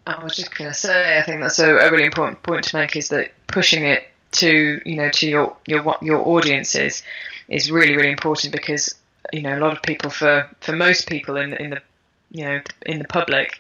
I 0.07 0.23
was 0.23 0.37
just 0.37 0.57
going 0.57 0.71
to 0.71 0.75
say, 0.75 1.19
I 1.19 1.23
think 1.23 1.41
that's 1.41 1.59
a, 1.59 1.77
a, 1.77 1.91
really 1.91 2.05
important 2.05 2.43
point 2.43 2.65
to 2.65 2.77
make 2.77 2.97
is 2.97 3.09
that 3.09 3.33
pushing 3.47 3.85
it 3.85 4.09
to 4.33 4.81
you 4.87 4.97
know 4.97 5.11
to 5.11 5.29
your 5.29 5.57
your 5.67 5.97
your 6.01 6.27
audiences 6.27 7.03
is 7.49 7.71
really 7.71 7.95
really 7.95 8.11
important 8.11 8.51
because 8.51 8.95
you 9.31 9.43
know 9.43 9.59
a 9.59 9.61
lot 9.61 9.77
of 9.77 9.83
people 9.83 10.09
for 10.09 10.49
for 10.61 10.73
most 10.73 11.07
people 11.07 11.37
in 11.37 11.53
in 11.55 11.71
the 11.71 11.83
you 12.31 12.43
know 12.43 12.61
in 12.87 12.99
the 12.99 13.05
public 13.05 13.59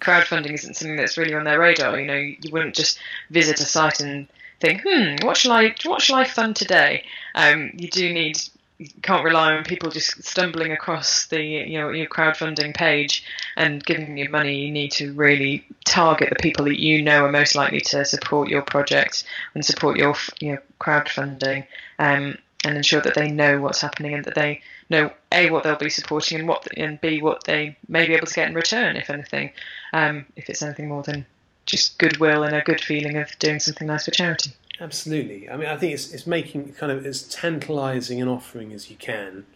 crowdfunding 0.00 0.52
isn't 0.52 0.74
something 0.74 0.96
that's 0.96 1.16
really 1.16 1.34
on 1.34 1.44
their 1.44 1.58
radar. 1.58 1.98
You 1.98 2.06
know, 2.06 2.14
you 2.14 2.50
wouldn't 2.52 2.74
just 2.74 2.98
visit 3.30 3.60
a 3.60 3.64
site 3.64 4.00
and 4.00 4.26
think, 4.60 4.82
hmm, 4.86 5.24
what 5.26 5.36
shall 5.36 5.52
I 5.52 5.74
what 5.84 6.02
shall 6.02 6.16
I 6.16 6.24
fund 6.24 6.56
today? 6.56 7.04
Um, 7.34 7.72
you 7.76 7.88
do 7.88 8.12
need 8.12 8.38
you 8.78 8.88
can't 9.02 9.24
rely 9.24 9.54
on 9.54 9.64
people 9.64 9.90
just 9.90 10.22
stumbling 10.22 10.70
across 10.72 11.26
the 11.28 11.42
you 11.42 11.78
know 11.78 11.90
your 11.90 12.06
crowdfunding 12.06 12.74
page 12.74 13.24
and 13.56 13.84
giving 13.84 14.16
you 14.18 14.28
money. 14.28 14.66
You 14.66 14.70
need 14.70 14.92
to 14.92 15.12
really 15.14 15.64
target 15.84 16.28
the 16.30 16.42
people 16.42 16.66
that 16.66 16.80
you 16.80 17.02
know 17.02 17.24
are 17.24 17.32
most 17.32 17.54
likely 17.54 17.80
to 17.80 18.04
support 18.04 18.48
your 18.48 18.62
project 18.62 19.24
and 19.54 19.64
support 19.64 19.96
your 19.96 20.14
you 20.40 20.52
know 20.52 20.58
crowdfunding, 20.80 21.66
um, 21.98 22.36
and 22.64 22.76
ensure 22.76 23.00
that 23.00 23.14
they 23.14 23.30
know 23.30 23.60
what's 23.60 23.80
happening 23.80 24.14
and 24.14 24.24
that 24.24 24.34
they 24.34 24.60
know 24.90 25.10
a 25.32 25.50
what 25.50 25.64
they'll 25.64 25.76
be 25.76 25.90
supporting 25.90 26.38
and 26.38 26.48
what 26.48 26.66
and 26.76 27.00
b 27.00 27.22
what 27.22 27.44
they 27.44 27.76
may 27.88 28.06
be 28.06 28.14
able 28.14 28.26
to 28.26 28.34
get 28.34 28.48
in 28.48 28.54
return, 28.54 28.96
if 28.96 29.10
anything, 29.10 29.50
um, 29.92 30.26
if 30.36 30.50
it's 30.50 30.62
anything 30.62 30.88
more 30.88 31.02
than 31.02 31.24
just 31.66 31.98
goodwill 31.98 32.42
and 32.42 32.54
a 32.54 32.62
good 32.62 32.80
feeling 32.80 33.16
of 33.16 33.36
doing 33.38 33.60
something 33.60 33.86
nice 33.86 34.04
for 34.04 34.12
charity. 34.12 34.52
Absolutely. 34.80 35.48
I 35.48 35.56
mean, 35.56 35.68
I 35.68 35.76
think 35.76 35.94
it's 35.94 36.12
it's 36.12 36.26
making 36.26 36.72
kind 36.74 36.92
of 36.92 37.04
as 37.04 37.22
tantalising 37.22 38.20
an 38.20 38.28
offering 38.28 38.72
as 38.72 38.90
you 38.90 38.96
can. 38.96 39.46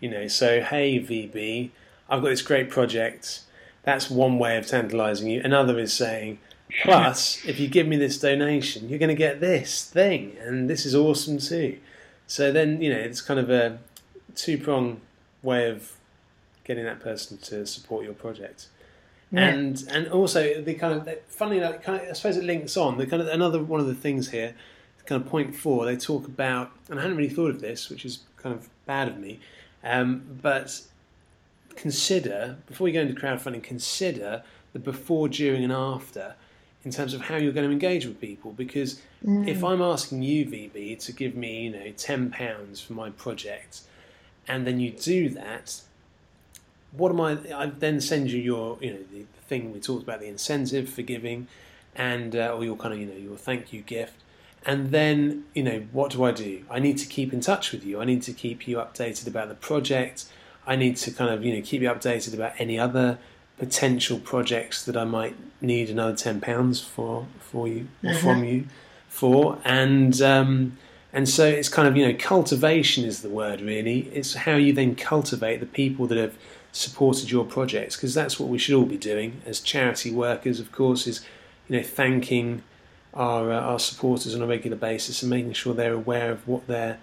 You 0.00 0.10
know, 0.10 0.28
so 0.28 0.60
hey 0.62 0.98
VB, 0.98 1.70
I've 2.08 2.22
got 2.22 2.28
this 2.28 2.42
great 2.42 2.70
project. 2.70 3.42
That's 3.82 4.10
one 4.10 4.38
way 4.38 4.56
of 4.56 4.66
tantalising 4.66 5.28
you. 5.28 5.40
Another 5.42 5.78
is 5.78 5.92
saying, 5.92 6.38
plus, 6.82 7.44
if 7.46 7.58
you 7.58 7.68
give 7.68 7.86
me 7.86 7.96
this 7.96 8.18
donation, 8.18 8.88
you're 8.88 8.98
going 8.98 9.08
to 9.08 9.14
get 9.14 9.40
this 9.40 9.84
thing, 9.84 10.36
and 10.40 10.68
this 10.68 10.86
is 10.86 10.94
awesome 10.94 11.38
too. 11.38 11.78
So 12.26 12.52
then, 12.52 12.80
you 12.80 12.92
know, 12.92 12.98
it's 13.00 13.20
kind 13.20 13.40
of 13.40 13.50
a 13.50 13.78
two 14.36 14.56
prong 14.58 15.00
way 15.42 15.68
of 15.68 15.92
getting 16.64 16.84
that 16.84 17.00
person 17.00 17.38
to 17.38 17.66
support 17.66 18.04
your 18.04 18.14
project. 18.14 18.68
Yeah. 19.32 19.48
And 19.48 19.84
and 19.88 20.08
also 20.08 20.60
the 20.60 20.74
kind 20.74 20.94
of 20.94 21.08
funny, 21.28 21.60
like, 21.60 21.82
kind 21.82 22.00
of, 22.00 22.08
I 22.08 22.12
suppose 22.12 22.36
it 22.36 22.44
links 22.44 22.76
on. 22.76 22.98
The 22.98 23.06
kind 23.06 23.22
of 23.22 23.28
another 23.28 23.62
one 23.62 23.80
of 23.80 23.86
the 23.86 23.94
things 23.94 24.30
here, 24.30 24.54
kind 25.06 25.22
of 25.22 25.28
point 25.28 25.54
four. 25.54 25.84
They 25.84 25.96
talk 25.96 26.26
about, 26.26 26.72
and 26.88 26.98
I 26.98 27.02
hadn't 27.02 27.16
really 27.16 27.30
thought 27.30 27.50
of 27.50 27.60
this, 27.60 27.88
which 27.88 28.04
is 28.04 28.20
kind 28.36 28.54
of 28.54 28.68
bad 28.86 29.08
of 29.08 29.18
me, 29.18 29.38
um, 29.84 30.22
but 30.42 30.82
consider 31.76 32.56
before 32.66 32.88
you 32.88 32.94
go 32.94 33.02
into 33.02 33.14
crowdfunding, 33.14 33.62
consider 33.62 34.42
the 34.72 34.78
before, 34.78 35.28
during, 35.28 35.62
and 35.62 35.72
after 35.72 36.34
in 36.84 36.90
terms 36.90 37.12
of 37.12 37.20
how 37.20 37.36
you're 37.36 37.52
going 37.52 37.66
to 37.66 37.72
engage 37.72 38.06
with 38.06 38.20
people. 38.20 38.52
Because 38.52 39.00
mm. 39.24 39.46
if 39.46 39.62
I'm 39.62 39.82
asking 39.82 40.22
you, 40.22 40.46
VB, 40.46 40.98
to 41.04 41.12
give 41.12 41.36
me, 41.36 41.64
you 41.64 41.70
know, 41.70 41.92
ten 41.96 42.30
pounds 42.30 42.80
for 42.80 42.94
my 42.94 43.10
project, 43.10 43.82
and 44.48 44.66
then 44.66 44.80
you 44.80 44.90
do 44.90 45.28
that 45.30 45.82
what 46.92 47.10
am 47.10 47.20
I? 47.20 47.38
I 47.54 47.66
then 47.66 48.00
send 48.00 48.30
you 48.30 48.40
your, 48.40 48.78
you 48.80 48.92
know, 48.92 48.98
the, 49.12 49.20
the 49.20 49.42
thing 49.48 49.72
we 49.72 49.80
talked 49.80 50.02
about, 50.02 50.20
the 50.20 50.26
incentive 50.26 50.88
for 50.88 51.02
giving, 51.02 51.46
and 51.94 52.34
uh, 52.34 52.54
or 52.54 52.64
your 52.64 52.76
kind 52.76 52.94
of, 52.94 53.00
you 53.00 53.06
know, 53.06 53.14
your 53.14 53.36
thank 53.36 53.72
you 53.72 53.82
gift. 53.82 54.14
And 54.66 54.90
then, 54.90 55.44
you 55.54 55.62
know, 55.62 55.86
what 55.90 56.10
do 56.10 56.22
I 56.24 56.32
do? 56.32 56.64
I 56.70 56.80
need 56.80 56.98
to 56.98 57.06
keep 57.06 57.32
in 57.32 57.40
touch 57.40 57.72
with 57.72 57.82
you. 57.84 58.00
I 58.00 58.04
need 58.04 58.22
to 58.22 58.32
keep 58.32 58.68
you 58.68 58.76
updated 58.76 59.26
about 59.26 59.48
the 59.48 59.54
project. 59.54 60.26
I 60.66 60.76
need 60.76 60.96
to 60.98 61.10
kind 61.10 61.32
of, 61.32 61.42
you 61.44 61.54
know, 61.54 61.62
keep 61.62 61.80
you 61.80 61.88
updated 61.88 62.34
about 62.34 62.52
any 62.58 62.78
other 62.78 63.18
potential 63.56 64.18
projects 64.18 64.84
that 64.84 64.96
I 64.96 65.04
might 65.04 65.36
need 65.60 65.90
another 65.90 66.14
ten 66.14 66.40
pounds 66.40 66.80
for 66.80 67.26
for 67.38 67.68
you 67.68 67.88
or 68.02 68.10
mm-hmm. 68.10 68.18
from 68.18 68.44
you 68.44 68.66
for. 69.08 69.58
And 69.64 70.20
um, 70.20 70.76
and 71.12 71.28
so 71.28 71.46
it's 71.46 71.68
kind 71.68 71.88
of, 71.88 71.96
you 71.96 72.06
know, 72.06 72.16
cultivation 72.18 73.04
is 73.04 73.22
the 73.22 73.30
word 73.30 73.60
really. 73.60 74.10
It's 74.12 74.34
how 74.34 74.56
you 74.56 74.72
then 74.72 74.94
cultivate 74.94 75.60
the 75.60 75.66
people 75.66 76.06
that 76.08 76.18
have 76.18 76.36
supported 76.72 77.30
your 77.30 77.44
projects 77.44 77.96
because 77.96 78.14
that's 78.14 78.38
what 78.38 78.48
we 78.48 78.58
should 78.58 78.74
all 78.74 78.86
be 78.86 78.96
doing 78.96 79.42
as 79.44 79.60
charity 79.60 80.12
workers 80.12 80.60
of 80.60 80.70
course 80.70 81.06
is 81.06 81.20
you 81.68 81.76
know 81.76 81.82
thanking 81.82 82.62
our 83.14 83.52
uh, 83.52 83.60
our 83.60 83.78
supporters 83.78 84.34
on 84.34 84.42
a 84.42 84.46
regular 84.46 84.76
basis 84.76 85.22
and 85.22 85.30
making 85.30 85.52
sure 85.52 85.74
they're 85.74 85.92
aware 85.92 86.30
of 86.30 86.46
what 86.46 86.66
their 86.66 86.98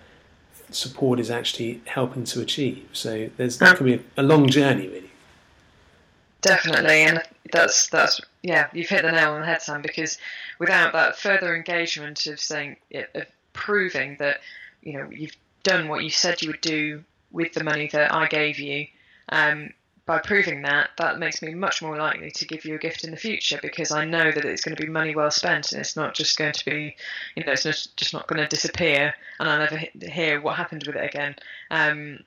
support 0.72 1.20
is 1.20 1.30
actually 1.32 1.82
helping 1.86 2.24
to 2.26 2.42
achieve. 2.42 2.88
So 2.94 3.30
there's 3.38 3.58
that 3.60 3.78
can 3.78 3.86
be 3.86 3.94
a, 3.96 4.00
a 4.18 4.24
long 4.24 4.50
journey 4.50 4.88
really. 4.88 5.12
Definitely 6.42 7.02
and 7.02 7.24
that's 7.52 7.88
that's 7.90 8.22
yeah 8.44 8.68
you've 8.74 8.90
hit 8.90 9.02
the 9.02 9.12
nail 9.12 9.34
on 9.34 9.42
the 9.42 9.46
head 9.46 9.62
sam 9.62 9.82
because 9.82 10.18
without 10.60 10.94
that 10.94 11.18
further 11.18 11.56
engagement 11.56 12.26
of 12.28 12.40
saying 12.40 12.78
of 12.94 13.26
proving 13.54 14.16
that 14.20 14.42
you 14.84 14.94
know 14.94 15.10
you've 15.10 15.36
done 15.64 15.88
what 15.88 16.04
you 16.04 16.10
said 16.10 16.42
you 16.42 16.50
would 16.50 16.62
do 16.62 17.04
with 17.32 17.54
the 17.54 17.64
money 17.64 17.90
that 17.92 18.14
I 18.14 18.28
gave 18.28 18.60
you 18.60 18.88
um, 19.30 19.72
by 20.08 20.20
proving 20.20 20.62
that, 20.62 20.90
that 20.98 21.20
makes 21.20 21.42
me 21.42 21.54
much 21.54 21.82
more 21.82 21.98
likely 21.98 22.32
to 22.32 22.46
give 22.46 22.64
you 22.64 22.76
a 22.76 22.80
gift 22.80 23.04
in 23.04 23.12
the 23.12 23.18
future 23.18 23.60
because 23.62 23.92
I 23.92 24.06
know 24.06 24.32
that 24.32 24.46
it's 24.46 24.64
going 24.64 24.76
to 24.76 24.82
be 24.82 24.90
money 24.90 25.14
well 25.14 25.30
spent 25.30 25.74
and 25.74 25.82
it's 25.82 25.98
not 25.98 26.16
just 26.16 26.38
going 26.38 26.54
to 26.54 26.66
be, 26.66 26.96
you 27.36 27.44
know, 27.44 27.52
it's 27.52 27.64
just 27.64 28.14
not 28.14 28.26
going 28.26 28.42
to 28.42 28.48
disappear 28.48 29.14
and 29.40 29.50
I'll 29.50 29.60
never 29.60 29.84
hear 30.02 30.40
what 30.40 30.56
happened 30.56 30.86
with 30.88 30.96
it 30.96 31.04
again. 31.04 31.36
Um, 31.70 32.20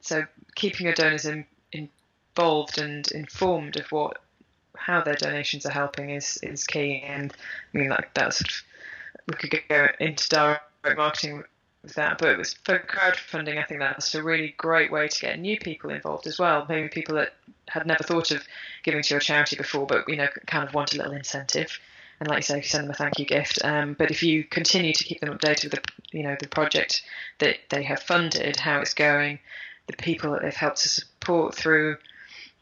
so 0.00 0.24
keeping 0.54 0.86
your 0.86 0.94
donors 0.94 1.26
in, 1.26 1.44
involved 1.72 2.78
and 2.78 3.06
informed 3.12 3.78
of 3.78 3.92
what 3.92 4.18
how 4.74 5.02
their 5.02 5.14
donations 5.14 5.66
are 5.66 5.72
helping 5.72 6.10
is 6.10 6.38
is 6.42 6.64
key. 6.64 7.02
And 7.06 7.32
I 7.74 7.78
mean, 7.78 7.90
like 7.90 8.14
that's 8.14 8.38
sort 8.38 8.50
of, 8.50 8.62
we 9.26 9.34
could 9.34 9.68
go 9.68 9.88
into 10.00 10.28
direct 10.28 10.96
marketing 10.96 11.44
that. 11.94 12.18
But 12.18 12.36
for 12.64 12.78
crowdfunding, 12.78 13.58
I 13.58 13.64
think 13.64 13.80
that's 13.80 14.14
a 14.14 14.22
really 14.22 14.54
great 14.56 14.90
way 14.92 15.08
to 15.08 15.20
get 15.20 15.38
new 15.38 15.58
people 15.58 15.90
involved 15.90 16.26
as 16.26 16.38
well. 16.38 16.66
Maybe 16.68 16.88
people 16.88 17.14
that 17.16 17.34
had 17.68 17.86
never 17.86 18.02
thought 18.02 18.30
of 18.30 18.42
giving 18.82 19.02
to 19.02 19.16
a 19.16 19.20
charity 19.20 19.56
before, 19.56 19.86
but 19.86 20.08
you 20.08 20.16
know, 20.16 20.28
kind 20.46 20.66
of 20.66 20.74
want 20.74 20.94
a 20.94 20.96
little 20.96 21.12
incentive. 21.12 21.78
And 22.20 22.28
like 22.28 22.38
you 22.38 22.42
say, 22.42 22.62
send 22.62 22.84
them 22.84 22.90
a 22.90 22.94
thank 22.94 23.18
you 23.18 23.24
gift. 23.24 23.60
Um, 23.64 23.94
but 23.94 24.10
if 24.10 24.22
you 24.22 24.42
continue 24.42 24.92
to 24.92 25.04
keep 25.04 25.20
them 25.20 25.36
updated 25.36 25.64
with 25.64 25.72
the, 25.74 25.82
you 26.10 26.24
know, 26.24 26.36
the 26.40 26.48
project 26.48 27.02
that 27.38 27.58
they 27.70 27.84
have 27.84 28.02
funded, 28.02 28.56
how 28.56 28.80
it's 28.80 28.94
going, 28.94 29.38
the 29.86 29.96
people 29.96 30.32
that 30.32 30.42
they've 30.42 30.54
helped 30.54 30.78
to 30.78 30.88
support 30.88 31.54
through 31.54 31.96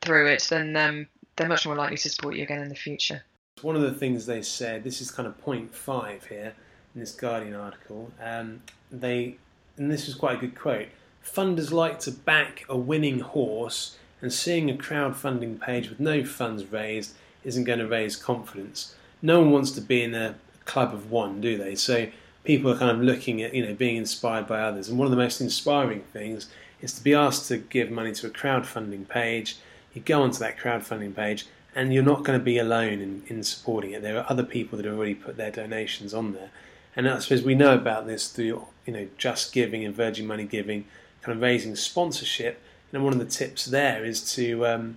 through 0.03 0.27
it, 0.29 0.47
then 0.51 0.77
um, 0.77 1.07
they're 1.37 1.49
much 1.49 1.67
more 1.67 1.75
likely 1.75 1.97
to 1.97 2.11
support 2.11 2.37
you 2.37 2.43
again 2.43 2.61
in 2.61 2.69
the 2.69 2.75
future. 2.75 3.23
One 3.63 3.77
of 3.77 3.83
the 3.83 3.93
things 3.93 4.27
they 4.27 4.43
said, 4.43 4.85
this 4.85 5.01
is 5.01 5.11
kind 5.11 5.27
of 5.27 5.39
point 5.39 5.75
five 5.75 6.27
here 6.27 6.53
in 6.95 7.01
this 7.01 7.13
Guardian 7.13 7.55
article. 7.55 8.13
Um, 8.23 8.61
they, 8.91 9.37
and 9.77 9.91
this 9.91 10.09
is 10.09 10.15
quite 10.15 10.37
a 10.37 10.41
good 10.41 10.59
quote. 10.59 10.89
Funders 11.25 11.73
like 11.73 11.99
to 12.01 12.11
back 12.13 12.65
a 12.69 12.77
winning 12.77 13.21
horse, 13.21 13.97
and 14.23 14.33
seeing 14.33 14.71
a 14.71 14.75
crowdfunding 14.75 15.61
page 15.61 15.91
with 15.91 16.01
no 16.01 16.25
funds 16.25 16.65
raised 16.73 17.15
isn't 17.45 17.65
going 17.65 17.79
to 17.79 17.87
raise 17.87 18.17
confidence. 18.17 18.95
No 19.21 19.41
one 19.41 19.51
wants 19.51 19.71
to 19.73 19.81
be 19.81 20.03
in 20.03 20.15
a 20.15 20.37
club 20.65 20.95
of 20.95 21.11
one, 21.11 21.41
do 21.41 21.59
they? 21.59 21.75
So 21.75 22.09
people 22.45 22.71
are 22.71 22.79
kind 22.79 22.91
of 22.91 23.03
looking 23.03 23.43
at, 23.43 23.55
you 23.55 23.65
know, 23.65 23.75
being 23.75 23.97
inspired 23.97 24.47
by 24.47 24.61
others. 24.61 24.89
And 24.89 24.99
one 24.99 25.07
of 25.07 25.11
the 25.11 25.17
most 25.17 25.41
inspiring 25.41 26.01
things 26.13 26.49
is 26.81 26.93
to 26.95 27.03
be 27.03 27.15
asked 27.15 27.49
to 27.49 27.59
give 27.59 27.91
money 27.91 28.13
to 28.13 28.27
a 28.27 28.31
crowdfunding 28.31 29.09
page. 29.09 29.57
You 29.95 30.01
go 30.01 30.23
onto 30.23 30.39
that 30.39 30.59
crowdfunding 30.59 31.15
page, 31.15 31.47
and 31.75 31.93
you're 31.93 32.03
not 32.03 32.25
going 32.25 32.39
to 32.39 32.45
be 32.45 32.59
alone 32.59 33.01
in, 33.01 33.23
in 33.29 33.43
supporting 33.43 33.93
it. 33.93 34.03
There 34.03 34.19
are 34.19 34.27
other 34.29 34.45
people 34.45 34.77
that 34.79 34.87
have 34.87 34.97
already 34.97 35.15
put 35.15 35.37
their 35.37 35.51
donations 35.51 36.15
on 36.15 36.33
there. 36.33 36.51
And 36.97 37.09
I 37.09 37.19
suppose 37.19 37.43
we 37.43 37.55
know 37.55 37.75
about 37.75 38.07
this 38.07 38.29
through 38.29 38.67
you 38.87 38.93
know 38.93 39.07
Just 39.19 39.53
Giving 39.53 39.85
and 39.85 39.95
Virgin 39.95 40.27
Money 40.27 40.45
Giving, 40.45 40.87
kind 41.21 41.37
of 41.37 41.43
raising 41.43 41.77
sponsorship. 41.77 42.61
And 42.93 43.05
one 43.05 43.13
of 43.13 43.19
the 43.19 43.27
tips 43.27 43.67
there 43.67 44.05
is 44.05 44.35
to 44.35 44.67
um, 44.67 44.97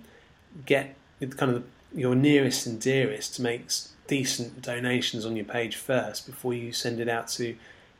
get 0.64 0.96
kind 1.36 1.52
of 1.52 1.64
your 1.94 2.14
nearest 2.14 2.66
and 2.66 2.80
dearest 2.80 3.34
to 3.36 3.42
make 3.42 3.66
decent 4.06 4.62
donations 4.62 5.26
on 5.26 5.36
your 5.36 5.44
page 5.44 5.76
first 5.76 6.26
before 6.26 6.54
you 6.54 6.72
send 6.72 6.98
it 6.98 7.08
out 7.08 7.28
to 7.28 7.44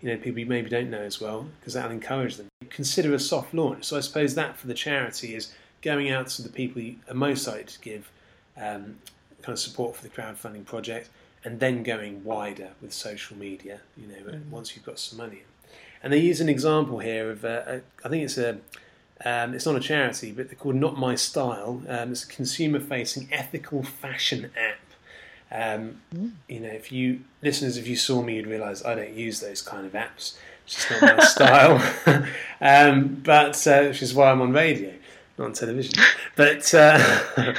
you 0.01 0.09
know 0.09 0.17
people 0.17 0.39
you 0.39 0.47
maybe 0.47 0.71
don't 0.71 0.91
know 0.91 1.03
as 1.03 1.21
well 1.21 1.47
because 1.59 1.75
that'll 1.75 1.91
encourage 1.91 2.37
them. 2.37 2.49
Consider 2.71 3.13
a 3.13 3.19
soft 3.19 3.53
launch. 3.53 3.85
So 3.85 3.97
I 3.97 4.01
suppose 4.01 4.35
that 4.37 4.57
for 4.57 4.67
the 4.67 4.75
charity 4.75 5.35
is 5.35 5.53
going 5.83 6.11
out 6.11 6.29
to 6.29 6.43
the 6.43 6.49
people 6.49 6.81
you 6.81 6.97
are 7.09 7.15
most 7.15 7.47
likely 7.47 7.65
to 7.65 7.81
give 7.81 8.11
um, 8.57 8.99
kind 9.43 9.55
of 9.55 9.59
support 9.59 9.97
for 9.97 10.03
the 10.03 10.09
crowdfunding 10.09 10.65
project 10.65 11.11
and 11.45 11.61
then 11.61 11.83
going 11.83 12.25
wider 12.25 12.71
with 12.81 12.93
social 12.93 13.37
media. 13.37 13.81
You 13.97 14.07
know, 14.09 14.33
mm. 14.33 14.49
once 14.51 14.75
you've 14.75 14.85
got 14.85 14.99
some 14.99 15.19
money. 15.19 15.43
And 16.03 16.13
they 16.13 16.19
use 16.19 16.41
an 16.41 16.49
example 16.49 16.99
here 16.99 17.31
of 17.31 17.45
uh, 17.45 17.63
a, 17.67 17.81
I 18.05 18.09
think 18.09 18.25
it's 18.25 18.39
a 18.39 18.59
um, 19.25 19.53
it's 19.55 19.67
not 19.67 19.77
a 19.77 19.81
charity, 19.81 20.33
but 20.33 20.49
they're 20.49 20.57
called 20.57 20.77
Not 20.77 20.99
My 20.99 21.15
Style. 21.15 21.83
Um, 21.87 22.13
it's 22.13 22.25
a 22.25 22.27
consumer-facing 22.27 23.29
ethical 23.31 23.83
fashion 23.83 24.51
app. 24.57 24.79
Um, 25.53 26.01
mm. 26.15 26.33
You 26.49 26.61
know, 26.61 26.69
if 26.69 26.91
you 26.91 27.21
listeners, 27.43 27.77
if 27.77 27.87
you 27.87 27.97
saw 27.97 28.23
me, 28.23 28.37
you'd 28.37 28.47
realise 28.47 28.85
I 28.85 28.95
don't 28.95 29.13
use 29.13 29.41
those 29.41 29.61
kind 29.61 29.85
of 29.85 29.93
apps. 29.93 30.37
It's 30.65 30.89
just 30.89 31.03
not 31.03 31.17
my 31.17 31.25
style. 31.25 32.27
Um, 32.63 33.23
but 33.25 33.67
uh, 33.67 33.85
which 33.85 34.03
is 34.03 34.13
why 34.13 34.31
I'm 34.31 34.43
on 34.43 34.53
radio, 34.53 34.93
not 35.39 35.47
on 35.47 35.53
television. 35.55 35.95
But 36.37 36.75
uh, 36.75 37.03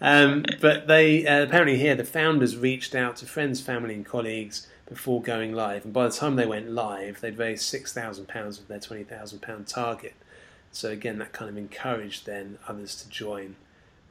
Um, 0.00 0.44
but 0.60 0.86
they 0.86 1.26
uh, 1.26 1.44
apparently 1.44 1.78
here 1.78 1.94
the 1.94 2.04
founders 2.04 2.56
reached 2.56 2.94
out 2.94 3.16
to 3.16 3.26
friends, 3.26 3.60
family, 3.60 3.94
and 3.94 4.04
colleagues 4.04 4.66
before 4.86 5.20
going 5.22 5.52
live, 5.52 5.84
and 5.84 5.92
by 5.92 6.06
the 6.06 6.12
time 6.14 6.36
they 6.36 6.46
went 6.46 6.70
live, 6.70 7.20
they'd 7.20 7.38
raised 7.38 7.62
six 7.64 7.92
thousand 7.92 8.28
pounds 8.28 8.58
of 8.58 8.68
their 8.68 8.80
twenty 8.80 9.04
thousand 9.04 9.40
pound 9.40 9.66
target. 9.66 10.14
So 10.70 10.90
again, 10.90 11.18
that 11.18 11.32
kind 11.32 11.48
of 11.48 11.56
encouraged 11.56 12.26
then 12.26 12.58
others 12.68 13.02
to 13.02 13.08
join 13.08 13.56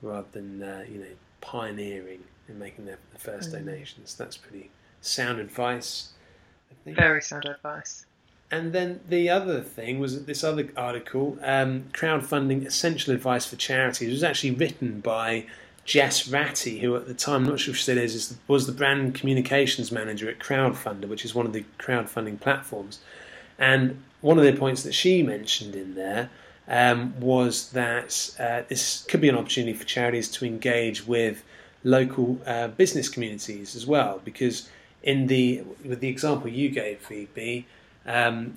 rather 0.01 0.27
than 0.31 0.63
uh, 0.63 0.85
you 0.91 0.99
know 0.99 1.05
pioneering 1.41 2.23
and 2.47 2.59
making 2.59 2.85
their, 2.85 2.97
the 3.13 3.19
first 3.19 3.49
Mm. 3.51 3.65
donations. 3.65 4.15
That's 4.15 4.37
pretty 4.37 4.71
sound 5.01 5.39
advice. 5.39 6.09
I 6.71 6.73
think. 6.83 6.97
Very 6.97 7.21
sound 7.21 7.45
advice. 7.45 8.05
And 8.51 8.73
then 8.73 9.01
the 9.09 9.29
other 9.29 9.61
thing 9.61 9.99
was 9.99 10.25
this 10.25 10.43
other 10.43 10.69
article, 10.77 11.37
um, 11.41 11.85
crowdfunding 11.93 12.65
essential 12.65 13.13
advice 13.13 13.45
for 13.45 13.55
charities, 13.55 14.07
it 14.07 14.11
was 14.11 14.23
actually 14.23 14.51
written 14.51 14.99
by 14.99 15.45
Jess 15.85 16.27
Ratty, 16.27 16.79
who 16.79 16.95
at 16.95 17.07
the 17.07 17.13
time, 17.13 17.43
I'm 17.43 17.49
not 17.51 17.59
sure 17.59 17.71
if 17.71 17.77
she 17.77 17.83
still 17.83 17.97
is, 17.99 18.15
is 18.15 18.37
was 18.47 18.65
the 18.65 18.73
brand 18.73 19.13
communications 19.13 19.91
manager 19.91 20.27
at 20.27 20.39
Crowdfunder, 20.39 21.07
which 21.07 21.23
is 21.23 21.35
one 21.35 21.45
of 21.45 21.53
the 21.53 21.63
crowdfunding 21.77 22.39
platforms. 22.39 22.99
And 23.59 24.01
one 24.21 24.39
of 24.39 24.43
the 24.43 24.53
points 24.53 24.81
that 24.83 24.93
she 24.93 25.21
mentioned 25.21 25.75
in 25.75 25.93
there 25.93 26.31
um, 26.67 27.19
was 27.19 27.71
that 27.71 28.35
uh, 28.39 28.63
this 28.67 29.05
could 29.07 29.21
be 29.21 29.29
an 29.29 29.35
opportunity 29.35 29.77
for 29.77 29.85
charities 29.85 30.29
to 30.31 30.45
engage 30.45 31.05
with 31.05 31.43
local 31.83 32.39
uh, 32.47 32.69
business 32.69 33.07
communities 33.07 33.75
as 33.75 33.85
well, 33.85 34.19
because 34.25 34.67
in 35.03 35.27
the 35.27 35.61
with 35.83 35.99
the 35.99 36.07
example 36.07 36.49
you 36.49 36.69
gave, 36.69 37.07
VB, 37.07 37.65
um, 38.07 38.55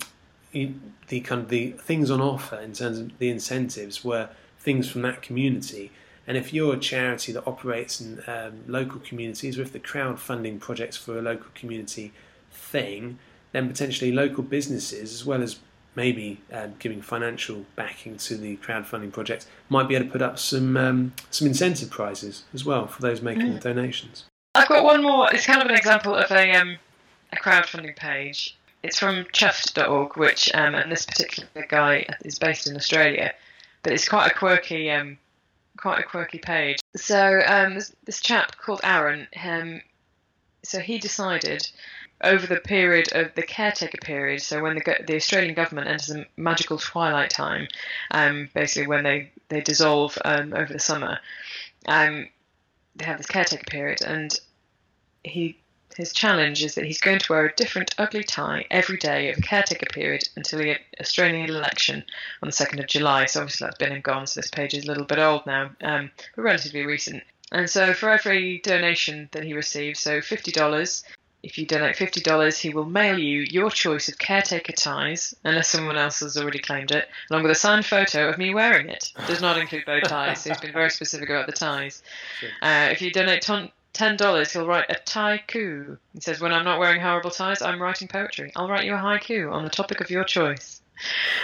the 0.51 1.19
kind 1.21 1.43
of 1.43 1.49
the 1.49 1.71
things 1.73 2.09
on 2.09 2.19
offer 2.19 2.55
in 2.55 2.73
terms 2.73 2.97
of 2.97 3.17
the 3.19 3.29
incentives 3.29 4.03
were 4.03 4.29
things 4.59 4.89
from 4.89 5.03
that 5.03 5.21
community. 5.21 5.91
And 6.29 6.37
if 6.37 6.53
you're 6.53 6.75
a 6.75 6.79
charity 6.79 7.31
that 7.31 7.47
operates 7.47 7.99
in 7.99 8.21
um, 8.27 8.63
local 8.67 8.99
communities, 8.99 9.57
or 9.57 9.63
if 9.63 9.73
the 9.73 9.79
crowdfunding 9.79 10.59
projects 10.59 10.95
for 10.95 11.17
a 11.17 11.23
local 11.23 11.47
community 11.55 12.13
thing, 12.51 13.17
then 13.51 13.67
potentially 13.67 14.11
local 14.11 14.43
businesses, 14.43 15.11
as 15.11 15.25
well 15.25 15.41
as 15.41 15.57
maybe 15.95 16.39
um, 16.53 16.75
giving 16.77 17.01
financial 17.01 17.65
backing 17.75 18.15
to 18.17 18.37
the 18.37 18.57
crowdfunding 18.57 19.11
projects, 19.11 19.47
might 19.69 19.87
be 19.87 19.95
able 19.95 20.05
to 20.05 20.11
put 20.11 20.21
up 20.21 20.37
some 20.37 20.77
um, 20.77 21.13
some 21.31 21.47
incentive 21.47 21.89
prizes 21.89 22.43
as 22.53 22.63
well 22.63 22.85
for 22.85 23.01
those 23.01 23.23
making 23.23 23.55
the 23.55 23.59
donations. 23.59 24.25
I've 24.53 24.69
got 24.69 24.83
one 24.83 25.01
more. 25.01 25.33
It's 25.33 25.47
kind 25.47 25.63
of 25.63 25.67
an 25.67 25.75
example 25.75 26.13
of 26.13 26.29
a 26.29 26.51
um, 26.51 26.77
a 27.33 27.37
crowdfunding 27.37 27.95
page. 27.95 28.55
It's 28.83 28.99
from 28.99 29.23
chuffed.org, 29.33 30.15
which 30.15 30.53
um, 30.53 30.75
and 30.75 30.91
this 30.91 31.07
particular 31.07 31.65
guy 31.67 32.05
is 32.23 32.37
based 32.37 32.67
in 32.67 32.75
Australia, 32.75 33.33
but 33.81 33.93
it's 33.93 34.07
quite 34.07 34.31
a 34.31 34.35
quirky 34.35 34.91
um, 34.91 35.17
quite 35.79 35.99
a 35.99 36.03
quirky 36.03 36.39
page. 36.39 36.79
So 36.95 37.41
um, 37.45 37.75
this, 37.75 37.95
this 38.05 38.21
chap 38.21 38.57
called 38.57 38.81
Aaron, 38.83 39.27
um, 39.43 39.81
so 40.63 40.79
he 40.79 40.97
decided 40.97 41.69
over 42.21 42.45
the 42.45 42.59
period 42.59 43.13
of 43.13 43.33
the 43.35 43.43
caretaker 43.43 43.97
period, 44.03 44.41
so 44.41 44.61
when 44.61 44.75
the, 44.75 44.95
the 45.07 45.15
Australian 45.15 45.53
government 45.53 45.87
enters 45.87 46.11
a 46.11 46.25
magical 46.35 46.77
twilight 46.77 47.29
time, 47.29 47.67
um, 48.11 48.49
basically 48.53 48.87
when 48.87 49.03
they, 49.03 49.31
they 49.47 49.61
dissolve 49.61 50.17
um, 50.25 50.53
over 50.53 50.73
the 50.73 50.79
summer, 50.79 51.19
um, 51.87 52.27
they 52.95 53.05
have 53.05 53.17
this 53.17 53.25
caretaker 53.25 53.63
period, 53.63 54.01
and 54.01 54.37
he 55.23 55.57
his 55.99 56.13
challenge 56.13 56.63
is 56.63 56.75
that 56.75 56.85
he's 56.85 57.01
going 57.01 57.19
to 57.19 57.33
wear 57.33 57.45
a 57.45 57.55
different 57.55 57.93
ugly 57.97 58.23
tie 58.23 58.65
every 58.71 58.95
day 58.95 59.29
of 59.29 59.35
the 59.35 59.41
caretaker 59.41 59.85
period 59.91 60.29
until 60.37 60.59
the 60.59 60.77
Australian 61.01 61.49
election 61.49 62.05
on 62.41 62.47
the 62.47 62.53
2nd 62.53 62.79
of 62.79 62.87
July. 62.87 63.25
So 63.25 63.41
obviously 63.41 63.65
that's 63.65 63.77
been 63.77 63.91
and 63.91 64.01
gone, 64.01 64.25
so 64.25 64.39
this 64.39 64.49
page 64.49 64.73
is 64.73 64.85
a 64.85 64.87
little 64.87 65.03
bit 65.03 65.19
old 65.19 65.45
now, 65.45 65.71
um, 65.81 66.09
but 66.37 66.41
relatively 66.43 66.85
recent. 66.85 67.21
And 67.51 67.69
so 67.69 67.93
for 67.93 68.09
every 68.09 68.59
donation 68.59 69.27
that 69.33 69.43
he 69.43 69.53
receives, 69.53 69.99
so 69.99 70.19
$50, 70.19 71.03
if 71.43 71.57
you 71.57 71.65
donate 71.65 71.97
$50, 71.97 72.57
he 72.57 72.69
will 72.69 72.85
mail 72.85 73.19
you 73.19 73.41
your 73.41 73.69
choice 73.69 74.07
of 74.07 74.17
caretaker 74.17 74.71
ties, 74.71 75.35
unless 75.43 75.67
someone 75.67 75.97
else 75.97 76.21
has 76.21 76.37
already 76.37 76.59
claimed 76.59 76.91
it, 76.91 77.09
along 77.29 77.43
with 77.43 77.51
a 77.51 77.55
signed 77.55 77.85
photo 77.85 78.29
of 78.29 78.37
me 78.37 78.53
wearing 78.53 78.87
it. 78.87 79.11
Does 79.27 79.41
not 79.41 79.57
include 79.57 79.85
bow 79.85 79.99
ties, 79.99 80.43
so 80.43 80.51
he's 80.51 80.61
been 80.61 80.71
very 80.71 80.89
specific 80.99 81.29
about 81.29 81.45
the 81.45 81.51
ties. 81.51 82.03
Uh, 82.61 82.87
if 82.89 83.01
you 83.01 83.11
donate 83.11 83.41
ton- 83.41 83.71
$10, 83.93 84.51
he'll 84.51 84.67
write 84.67 84.89
a 84.89 84.95
haiku. 84.95 85.97
He 86.13 86.21
says, 86.21 86.39
When 86.39 86.53
I'm 86.53 86.65
not 86.65 86.79
wearing 86.79 87.01
horrible 87.01 87.31
ties, 87.31 87.61
I'm 87.61 87.81
writing 87.81 88.07
poetry. 88.07 88.51
I'll 88.55 88.69
write 88.69 88.85
you 88.85 88.93
a 88.93 88.97
haiku 88.97 89.51
on 89.51 89.63
the 89.63 89.69
topic 89.69 90.01
of 90.01 90.09
your 90.09 90.23
choice. 90.23 90.78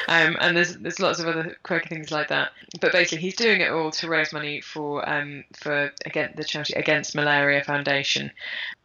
Um, 0.07 0.37
and 0.39 0.55
there's 0.55 0.75
there's 0.77 0.99
lots 0.99 1.19
of 1.19 1.27
other 1.27 1.57
quirky 1.63 1.89
things 1.89 2.11
like 2.11 2.27
that. 2.29 2.51
But 2.81 2.91
basically, 2.91 3.19
he's 3.19 3.35
doing 3.35 3.61
it 3.61 3.71
all 3.71 3.91
to 3.91 4.07
raise 4.07 4.33
money 4.33 4.61
for 4.61 5.07
um, 5.07 5.43
for 5.53 5.91
again 6.05 6.33
the 6.35 6.43
charity 6.43 6.73
Against 6.73 7.15
Malaria 7.15 7.63
Foundation. 7.63 8.31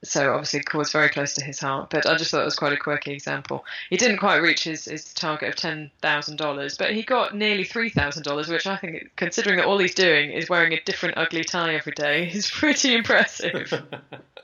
So 0.02 0.32
obviously, 0.32 0.60
cause 0.60 0.92
very 0.92 1.10
close 1.10 1.34
to 1.34 1.44
his 1.44 1.60
heart. 1.60 1.90
But 1.90 2.06
I 2.06 2.16
just 2.16 2.30
thought 2.30 2.42
it 2.42 2.46
was 2.46 2.56
quite 2.56 2.72
a 2.72 2.76
quirky 2.76 3.12
example. 3.12 3.64
He 3.90 3.96
didn't 3.96 4.18
quite 4.18 4.36
reach 4.38 4.64
his, 4.64 4.86
his 4.86 5.12
target 5.12 5.50
of 5.50 5.56
ten 5.56 5.90
thousand 6.00 6.36
dollars, 6.36 6.76
but 6.76 6.94
he 6.94 7.02
got 7.02 7.36
nearly 7.36 7.64
three 7.64 7.90
thousand 7.90 8.22
dollars, 8.22 8.48
which 8.48 8.66
I 8.66 8.76
think, 8.76 9.10
considering 9.16 9.58
that 9.58 9.66
all 9.66 9.78
he's 9.78 9.94
doing 9.94 10.30
is 10.32 10.48
wearing 10.48 10.72
a 10.72 10.82
different 10.82 11.18
ugly 11.18 11.44
tie 11.44 11.74
every 11.74 11.92
day, 11.92 12.28
is 12.32 12.50
pretty 12.50 12.94
impressive. 12.94 13.72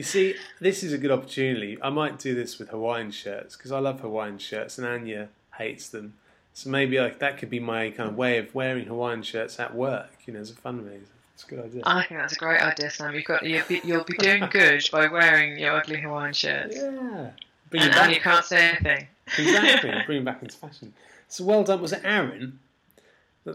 you 0.00 0.04
see, 0.04 0.34
this 0.60 0.82
is 0.82 0.94
a 0.94 0.98
good 0.98 1.10
opportunity. 1.10 1.76
I 1.82 1.90
might 1.90 2.18
do 2.18 2.34
this 2.34 2.58
with 2.58 2.70
Hawaiian 2.70 3.10
shirts 3.10 3.54
because 3.54 3.70
I 3.70 3.80
love 3.80 4.00
Hawaiian 4.00 4.38
shirts 4.38 4.78
and 4.78 4.86
Anya 4.86 5.28
hates 5.58 5.90
them. 5.90 6.14
So 6.54 6.70
maybe 6.70 6.98
like 6.98 7.18
that 7.18 7.36
could 7.36 7.50
be 7.50 7.60
my 7.60 7.90
kind 7.90 8.08
of 8.08 8.16
way 8.16 8.38
of 8.38 8.54
wearing 8.54 8.86
Hawaiian 8.86 9.22
shirts 9.22 9.60
at 9.60 9.74
work, 9.74 10.10
you 10.24 10.32
know, 10.32 10.40
as 10.40 10.50
a 10.50 10.54
fundraiser. 10.54 11.02
It's 11.34 11.44
a 11.44 11.48
good 11.48 11.64
idea. 11.66 11.82
I 11.84 12.06
think 12.06 12.18
that's 12.18 12.32
a 12.32 12.36
great 12.36 12.62
idea, 12.62 12.90
Sam. 12.90 13.14
You've 13.14 13.26
got 13.26 13.44
you'll 13.44 13.66
be, 13.68 13.82
you'll 13.84 14.04
be 14.04 14.16
doing 14.16 14.48
good 14.50 14.82
by 14.90 15.06
wearing 15.06 15.58
your 15.58 15.72
ugly 15.72 16.00
Hawaiian 16.00 16.32
shirts, 16.32 16.76
yeah. 16.76 17.32
Bring 17.68 17.82
and, 17.82 17.94
and 17.94 18.14
you 18.14 18.22
can't 18.22 18.44
say 18.46 18.70
anything. 18.70 19.06
exactly. 19.36 19.92
Bring 20.06 20.22
it 20.22 20.24
back 20.24 20.40
into 20.40 20.56
fashion. 20.56 20.94
So 21.28 21.44
well 21.44 21.62
done. 21.62 21.82
Was 21.82 21.92
it 21.92 22.00
Aaron? 22.04 22.58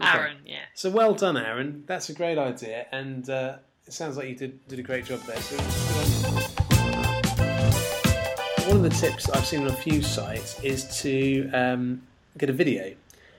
Aaron, 0.00 0.36
yeah. 0.46 0.66
So 0.74 0.90
well 0.90 1.14
done, 1.14 1.36
Aaron. 1.36 1.82
That's 1.88 2.08
a 2.08 2.12
great 2.12 2.38
idea, 2.38 2.86
and 2.92 3.28
uh, 3.28 3.56
it 3.86 3.92
sounds 3.92 4.16
like 4.16 4.28
you 4.28 4.34
did 4.34 4.66
did 4.68 4.78
a 4.78 4.82
great 4.82 5.04
job 5.04 5.20
there. 5.20 5.36
So. 5.36 5.56
One 8.66 8.78
of 8.78 8.82
the 8.82 8.90
tips 8.90 9.30
I've 9.30 9.46
seen 9.46 9.60
on 9.60 9.68
a 9.68 9.76
few 9.76 10.02
sites 10.02 10.60
is 10.62 11.00
to 11.02 11.48
um, 11.50 12.02
get 12.36 12.50
a 12.50 12.52
video. 12.52 12.94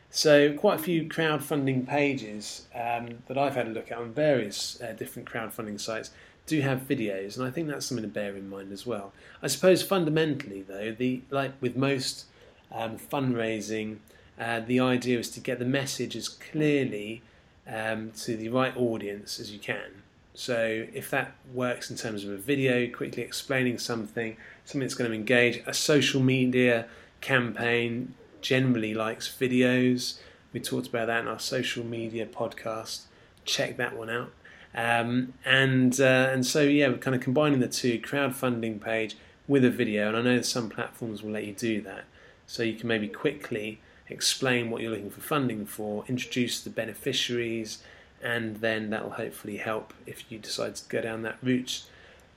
So 0.10 0.54
quite 0.54 0.80
a 0.80 0.82
few 0.82 1.04
crowdfunding 1.04 1.86
pages 1.86 2.66
um, 2.74 3.10
that 3.28 3.38
I've 3.38 3.56
had 3.56 3.68
a 3.68 3.72
look 3.72 3.92
at 3.92 3.98
on 3.98 4.14
various 4.14 4.82
uh, 4.82 4.94
different 4.94 5.30
crowdfunding 5.30 5.82
sites 5.82 6.12
do 6.46 6.62
have 6.62 6.88
videos, 6.88 7.36
and 7.36 7.46
I 7.46 7.52
think 7.52 7.68
that's 7.68 7.86
something 7.86 8.06
to 8.06 8.10
bear 8.10 8.38
in 8.38 8.50
mind 8.50 8.72
as 8.72 8.86
well. 8.86 9.12
I 9.44 9.48
suppose 9.48 9.84
fundamentally, 9.84 10.62
though, 10.62 10.94
the 10.94 11.24
like 11.30 11.52
with 11.60 11.76
most 11.76 12.24
um, 12.72 12.98
fundraising, 12.98 13.98
uh, 14.40 14.62
the 14.62 14.80
idea 14.80 15.20
is 15.20 15.30
to 15.32 15.42
get 15.42 15.60
the 15.60 15.66
message 15.66 16.16
as 16.16 16.30
clearly 16.30 17.22
um, 17.68 18.12
to 18.20 18.38
the 18.38 18.48
right 18.48 18.76
audience 18.78 19.42
as 19.42 19.52
you 19.52 19.60
can. 19.60 20.04
So 20.38 20.86
if 20.94 21.10
that 21.10 21.32
works 21.52 21.90
in 21.90 21.98
terms 21.98 22.24
of 22.24 22.30
a 22.30 22.38
video, 22.38 22.88
quickly 22.92 23.24
explaining 23.24 23.80
something, 23.80 24.38
something 24.66 24.82
that's 24.82 24.94
going 24.94 25.10
to 25.10 25.16
engage, 25.16 25.64
a 25.66 25.74
social 25.74 26.22
media 26.22 26.86
campaign 27.22 28.14
generally 28.40 28.94
likes 28.94 29.28
videos. 29.28 30.20
We 30.54 30.60
talked 30.60 30.86
about 30.86 31.08
that 31.08 31.22
in 31.22 31.28
our 31.28 31.40
social 31.40 31.84
media 31.84 32.28
podcast. 32.28 33.06
Check 33.46 33.78
that 33.78 33.98
one 33.98 34.12
out. 34.12 34.32
Um, 34.76 35.34
and 35.44 36.00
uh, 36.00 36.30
and 36.32 36.46
so 36.46 36.62
yeah, 36.62 36.90
we're 36.90 37.00
kind 37.00 37.16
of 37.16 37.22
combining 37.24 37.60
the 37.60 37.68
two 37.68 38.00
crowdfunding 38.00 38.80
page 38.80 39.18
with 39.48 39.66
a 39.66 39.72
video, 39.72 40.10
and 40.10 40.18
I 40.18 40.22
know 40.22 40.42
some 40.42 40.70
platforms 40.70 41.24
will 41.24 41.32
let 41.32 41.46
you 41.46 41.54
do 41.54 41.82
that. 41.82 42.04
So 42.46 42.62
you 42.62 42.76
can 42.76 42.88
maybe 42.88 43.08
quickly 43.08 43.82
explain 44.08 44.70
what 44.70 44.84
you're 44.84 44.92
looking 44.92 45.10
for 45.10 45.22
funding 45.22 45.66
for, 45.66 46.06
introduce 46.08 46.62
the 46.62 46.70
beneficiaries, 46.70 47.80
and 48.22 48.58
then 48.58 48.90
that 48.90 49.04
will 49.04 49.12
hopefully 49.12 49.58
help 49.58 49.94
if 50.06 50.32
you 50.32 50.40
decide 50.40 50.76
to 50.76 50.90
go 50.90 51.02
down 51.02 51.22
that 51.24 51.38
route 51.42 51.84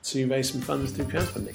to 0.03 0.27
raise 0.27 0.51
some 0.51 0.61
funds 0.61 0.91
through 0.91 1.05
crowdfunding. 1.05 1.51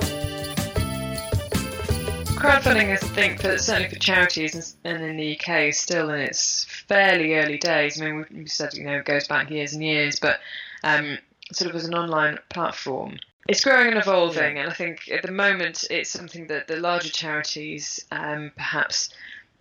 Crowdfunding, 2.37 2.93
I 2.93 2.97
think, 2.97 3.41
for 3.41 3.59
certainly 3.59 3.89
for 3.89 3.97
charities 3.97 4.77
and 4.85 5.03
in 5.03 5.17
the 5.17 5.39
UK, 5.39 5.69
is 5.69 5.79
still 5.79 6.11
in 6.11 6.21
its 6.21 6.65
fairly 6.65 7.35
early 7.35 7.59
days. 7.59 8.01
I 8.01 8.05
mean, 8.05 8.27
we 8.31 8.47
said 8.47 8.75
you 8.75 8.85
know 8.85 8.99
it 8.99 9.05
goes 9.05 9.27
back 9.27 9.51
years 9.51 9.73
and 9.73 9.83
years, 9.83 10.21
but 10.21 10.41
um, 10.85 11.19
sort 11.53 11.71
of 11.71 11.77
as 11.77 11.87
an 11.87 11.95
online 11.95 12.39
platform, 12.51 13.19
it's 13.49 13.65
growing 13.65 13.89
and 13.89 13.97
evolving. 13.97 14.59
And 14.59 14.71
I 14.71 14.75
think 14.75 15.09
at 15.11 15.23
the 15.23 15.33
moment 15.33 15.85
it's 15.91 16.11
something 16.11 16.47
that 16.49 16.69
the 16.69 16.77
larger 16.77 17.11
charities 17.11 18.05
um, 18.11 18.53
perhaps 18.57 19.11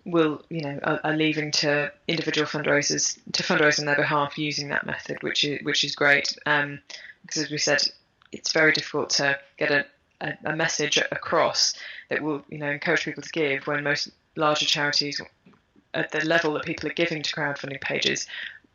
will 0.06 0.42
you 0.50 0.62
know 0.62 0.80
are, 0.84 1.00
are 1.04 1.16
leaving 1.16 1.52
to 1.52 1.92
individual 2.08 2.48
fundraisers 2.48 3.18
to 3.34 3.44
fundraise 3.44 3.80
on 3.80 3.86
their 3.86 3.96
behalf 3.96 4.38
using 4.38 4.70
that 4.70 4.86
method, 4.86 5.22
which 5.22 5.44
is 5.44 5.64
which 5.64 5.84
is 5.84 5.96
great. 5.96 6.38
Um, 6.46 6.80
because 7.24 7.44
as 7.44 7.52
we 7.52 7.58
said, 7.58 7.82
it's 8.32 8.54
very 8.54 8.72
difficult 8.72 9.10
to 9.12 9.40
get 9.58 9.72
a, 9.72 9.86
a, 10.22 10.34
a 10.46 10.56
message 10.56 10.98
across 10.98 11.74
that 12.10 12.22
will 12.22 12.44
you 12.50 12.58
know 12.58 12.70
encourage 12.70 13.04
people 13.04 13.24
to 13.24 13.30
give 13.30 13.66
when 13.68 13.84
most 13.84 14.10
larger 14.36 14.66
charities 14.66 15.22
at 15.94 16.12
the 16.12 16.24
level 16.26 16.54
that 16.54 16.66
people 16.66 16.90
are 16.90 16.94
giving 16.94 17.22
to 17.22 17.34
crowdfunding 17.34 17.82
pages 17.82 18.28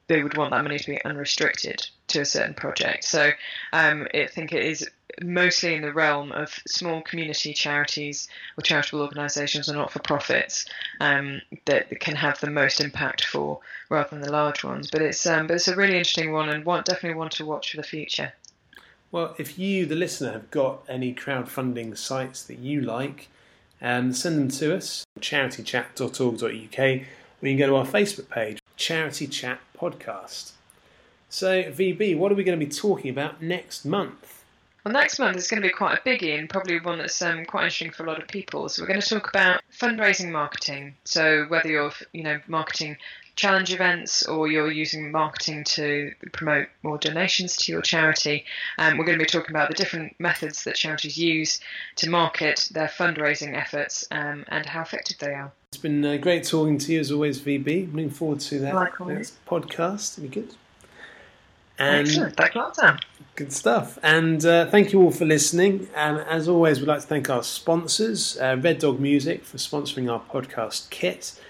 they 0.09 0.23
would 0.23 0.37
want 0.37 0.51
that 0.51 0.65
money 0.65 0.79
to 0.79 0.91
be 0.91 1.05
unrestricted 1.05 1.87
to 2.09 2.21
a 2.21 2.25
certain 2.25 2.55
project 2.55 3.05
so 3.05 3.31
um, 3.73 4.09
I 4.15 4.27
think 4.27 4.53
it 4.53 4.65
is 4.65 4.89
mostly 5.23 5.75
in 5.75 5.83
the 5.83 5.93
realm 5.93 6.33
of 6.33 6.59
small 6.67 7.03
community 7.03 7.53
charities 7.55 8.29
or 8.59 8.63
charitable 8.63 9.03
organisations 9.03 9.69
or 9.69 9.75
not 9.75 9.91
for 9.91 9.99
profits 10.01 10.67
um, 11.01 11.41
that 11.67 11.89
can 12.01 12.17
have 12.17 12.41
the 12.41 12.51
most 12.51 12.81
impact 12.81 13.25
for 13.25 13.61
rather 13.89 14.11
than 14.11 14.21
the 14.21 14.33
large 14.33 14.65
ones. 14.65 14.91
But 14.91 15.03
it's 15.03 15.27
um, 15.27 15.47
but 15.47 15.55
it's 15.55 15.69
a 15.69 15.77
really 15.77 15.97
interesting 15.97 16.33
one 16.33 16.49
and 16.49 16.65
one 16.65 16.83
definitely 16.85 17.19
one 17.19 17.31
to 17.31 17.47
watch 17.47 17.71
for 17.71 17.77
the 17.77 17.83
future. 17.83 18.33
Well, 19.13 19.35
if 19.39 19.59
you, 19.59 19.87
the 19.87 19.97
listener, 19.97 20.33
have 20.33 20.51
got 20.53 20.85
any 20.89 21.13
crowdfunding 21.13 21.97
sites 21.97 22.45
that 22.45 22.61
you 22.61 22.81
like, 22.81 23.29
um, 23.83 24.13
send 24.13 24.39
them 24.39 24.49
to 24.59 24.77
us, 24.77 25.05
charitychat.org.uk, 25.19 26.45
or 26.45 26.51
you 26.51 27.09
can 27.41 27.57
go 27.57 27.67
to 27.67 27.75
our 27.75 27.87
Facebook 27.87 28.29
page, 28.31 28.61
Charity 28.77 29.27
Chat 29.27 29.59
Podcast. 29.77 30.53
So, 31.29 31.65
VB, 31.65 32.17
what 32.17 32.31
are 32.31 32.37
we 32.37 32.45
going 32.45 32.59
to 32.59 32.65
be 32.65 32.71
talking 32.71 33.11
about 33.11 33.43
next 33.43 33.85
month? 33.85 34.40
Well, 34.85 34.95
next 34.95 35.19
month 35.19 35.37
is 35.37 35.49
going 35.49 35.63
to 35.63 35.69
be 35.69 35.73
quite 35.73 35.99
a 35.99 36.01
biggie 36.01 36.39
and 36.39 36.49
probably 36.49 36.81
one 36.81 36.99
that's 36.99 37.21
um, 37.21 37.45
quite 37.45 37.65
interesting 37.65 37.91
for 37.91 38.05
a 38.05 38.07
lot 38.07 38.21
of 38.21 38.29
people. 38.29 38.69
So 38.69 38.83
we're 38.83 38.89
going 38.89 39.01
to 39.01 39.09
talk 39.09 39.29
about 39.29 39.61
fundraising 39.79 40.31
marketing. 40.31 40.95
So 41.05 41.45
whether 41.49 41.69
you're, 41.69 41.93
you 42.13 42.23
know, 42.23 42.41
marketing 42.49 42.97
challenge 43.37 43.73
events 43.73 44.27
or 44.27 44.49
you're 44.49 44.71
using 44.71 45.13
marketing 45.13 45.65
to 45.65 46.13
promote 46.33 46.69
more 46.83 46.97
donations 46.99 47.57
to 47.57 47.73
your 47.73 47.83
charity, 47.83 48.45
um, 48.79 48.97
we're 48.97 49.05
going 49.05 49.19
to 49.19 49.25
be 49.25 49.29
talking 49.29 49.51
about 49.51 49.69
the 49.69 49.75
different 49.75 50.15
methods 50.19 50.65
that 50.65 50.77
charities 50.77 51.19
use 51.19 51.61
to 51.97 52.09
market 52.09 52.69
their 52.73 52.89
fundraising 52.89 53.55
efforts 53.55 54.07
um, 54.11 54.45
and 54.49 54.65
how 54.65 54.81
effective 54.81 55.19
they 55.19 55.35
are. 55.35 55.53
It's 55.73 55.83
been 55.83 56.05
uh, 56.05 56.17
great 56.17 56.45
talking 56.45 56.79
to 56.79 56.93
you 56.93 57.01
as 57.01 57.13
always, 57.13 57.41
VB. 57.41 57.85
I'm 57.85 57.93
looking 57.93 58.11
forward 58.11 58.41
to 58.41 58.59
that 58.61 58.75
Likewise. 58.75 59.37
podcast. 59.47 60.19
It'll 60.19 60.29
be 60.29 60.41
good. 60.41 60.55
And 61.81 62.07
Excellent. 62.07 62.37
Thanks 62.37 62.55
a 62.55 62.59
lot, 62.59 62.77
Sam. 62.77 62.99
Good 63.35 63.53
stuff. 63.53 63.99
And 64.03 64.45
uh, 64.45 64.67
thank 64.67 64.93
you 64.93 65.01
all 65.03 65.11
for 65.11 65.25
listening. 65.25 65.89
And 65.97 66.19
as 66.21 66.47
always, 66.47 66.79
we'd 66.79 66.89
like 66.89 67.01
to 67.01 67.07
thank 67.07 67.31
our 67.31 67.43
sponsors, 67.43 68.37
uh, 68.39 68.59
Red 68.61 68.79
Dog 68.81 69.01
Music, 69.01 69.45
for 69.45 69.57
sponsoring 69.57 70.13
our 70.13 70.21
podcast 70.21 70.91
kit. 70.91 71.41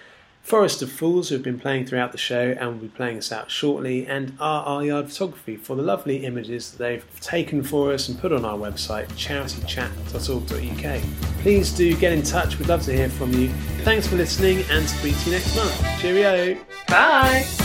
Forest 0.43 0.83
of 0.83 0.90
Fools, 0.90 1.29
who 1.29 1.35
have 1.37 1.45
been 1.45 1.61
playing 1.61 1.87
throughout 1.87 2.12
the 2.12 2.19
show 2.19 2.57
and 2.59 2.66
will 2.71 2.75
be 2.75 2.88
playing 2.88 3.19
us 3.19 3.31
out 3.31 3.51
shortly, 3.51 4.07
and 4.07 4.31
RR 4.40 4.85
Yard 4.85 5.09
Photography 5.09 5.57
for 5.57 5.77
the 5.77 5.83
lovely 5.83 6.25
images 6.25 6.73
that 6.73 6.79
they've 6.79 7.21
taken 7.21 7.62
for 7.62 7.93
us 7.93 8.09
and 8.09 8.19
put 8.19 8.33
on 8.33 8.45
our 8.45 8.57
website, 8.57 9.07
charitychat.org.uk. 9.09 11.03
Please 11.43 11.73
do 11.73 11.95
get 11.97 12.12
in 12.12 12.23
touch, 12.23 12.59
we'd 12.59 12.69
love 12.69 12.83
to 12.83 12.93
hear 12.93 13.09
from 13.11 13.33
you. 13.35 13.49
Thanks 13.85 14.07
for 14.07 14.16
listening 14.16 14.64
and 14.71 14.88
speak 14.88 15.16
to 15.19 15.27
you 15.27 15.33
next 15.37 15.55
month. 15.55 16.01
Cheerio! 16.01 16.59
Bye! 16.88 17.60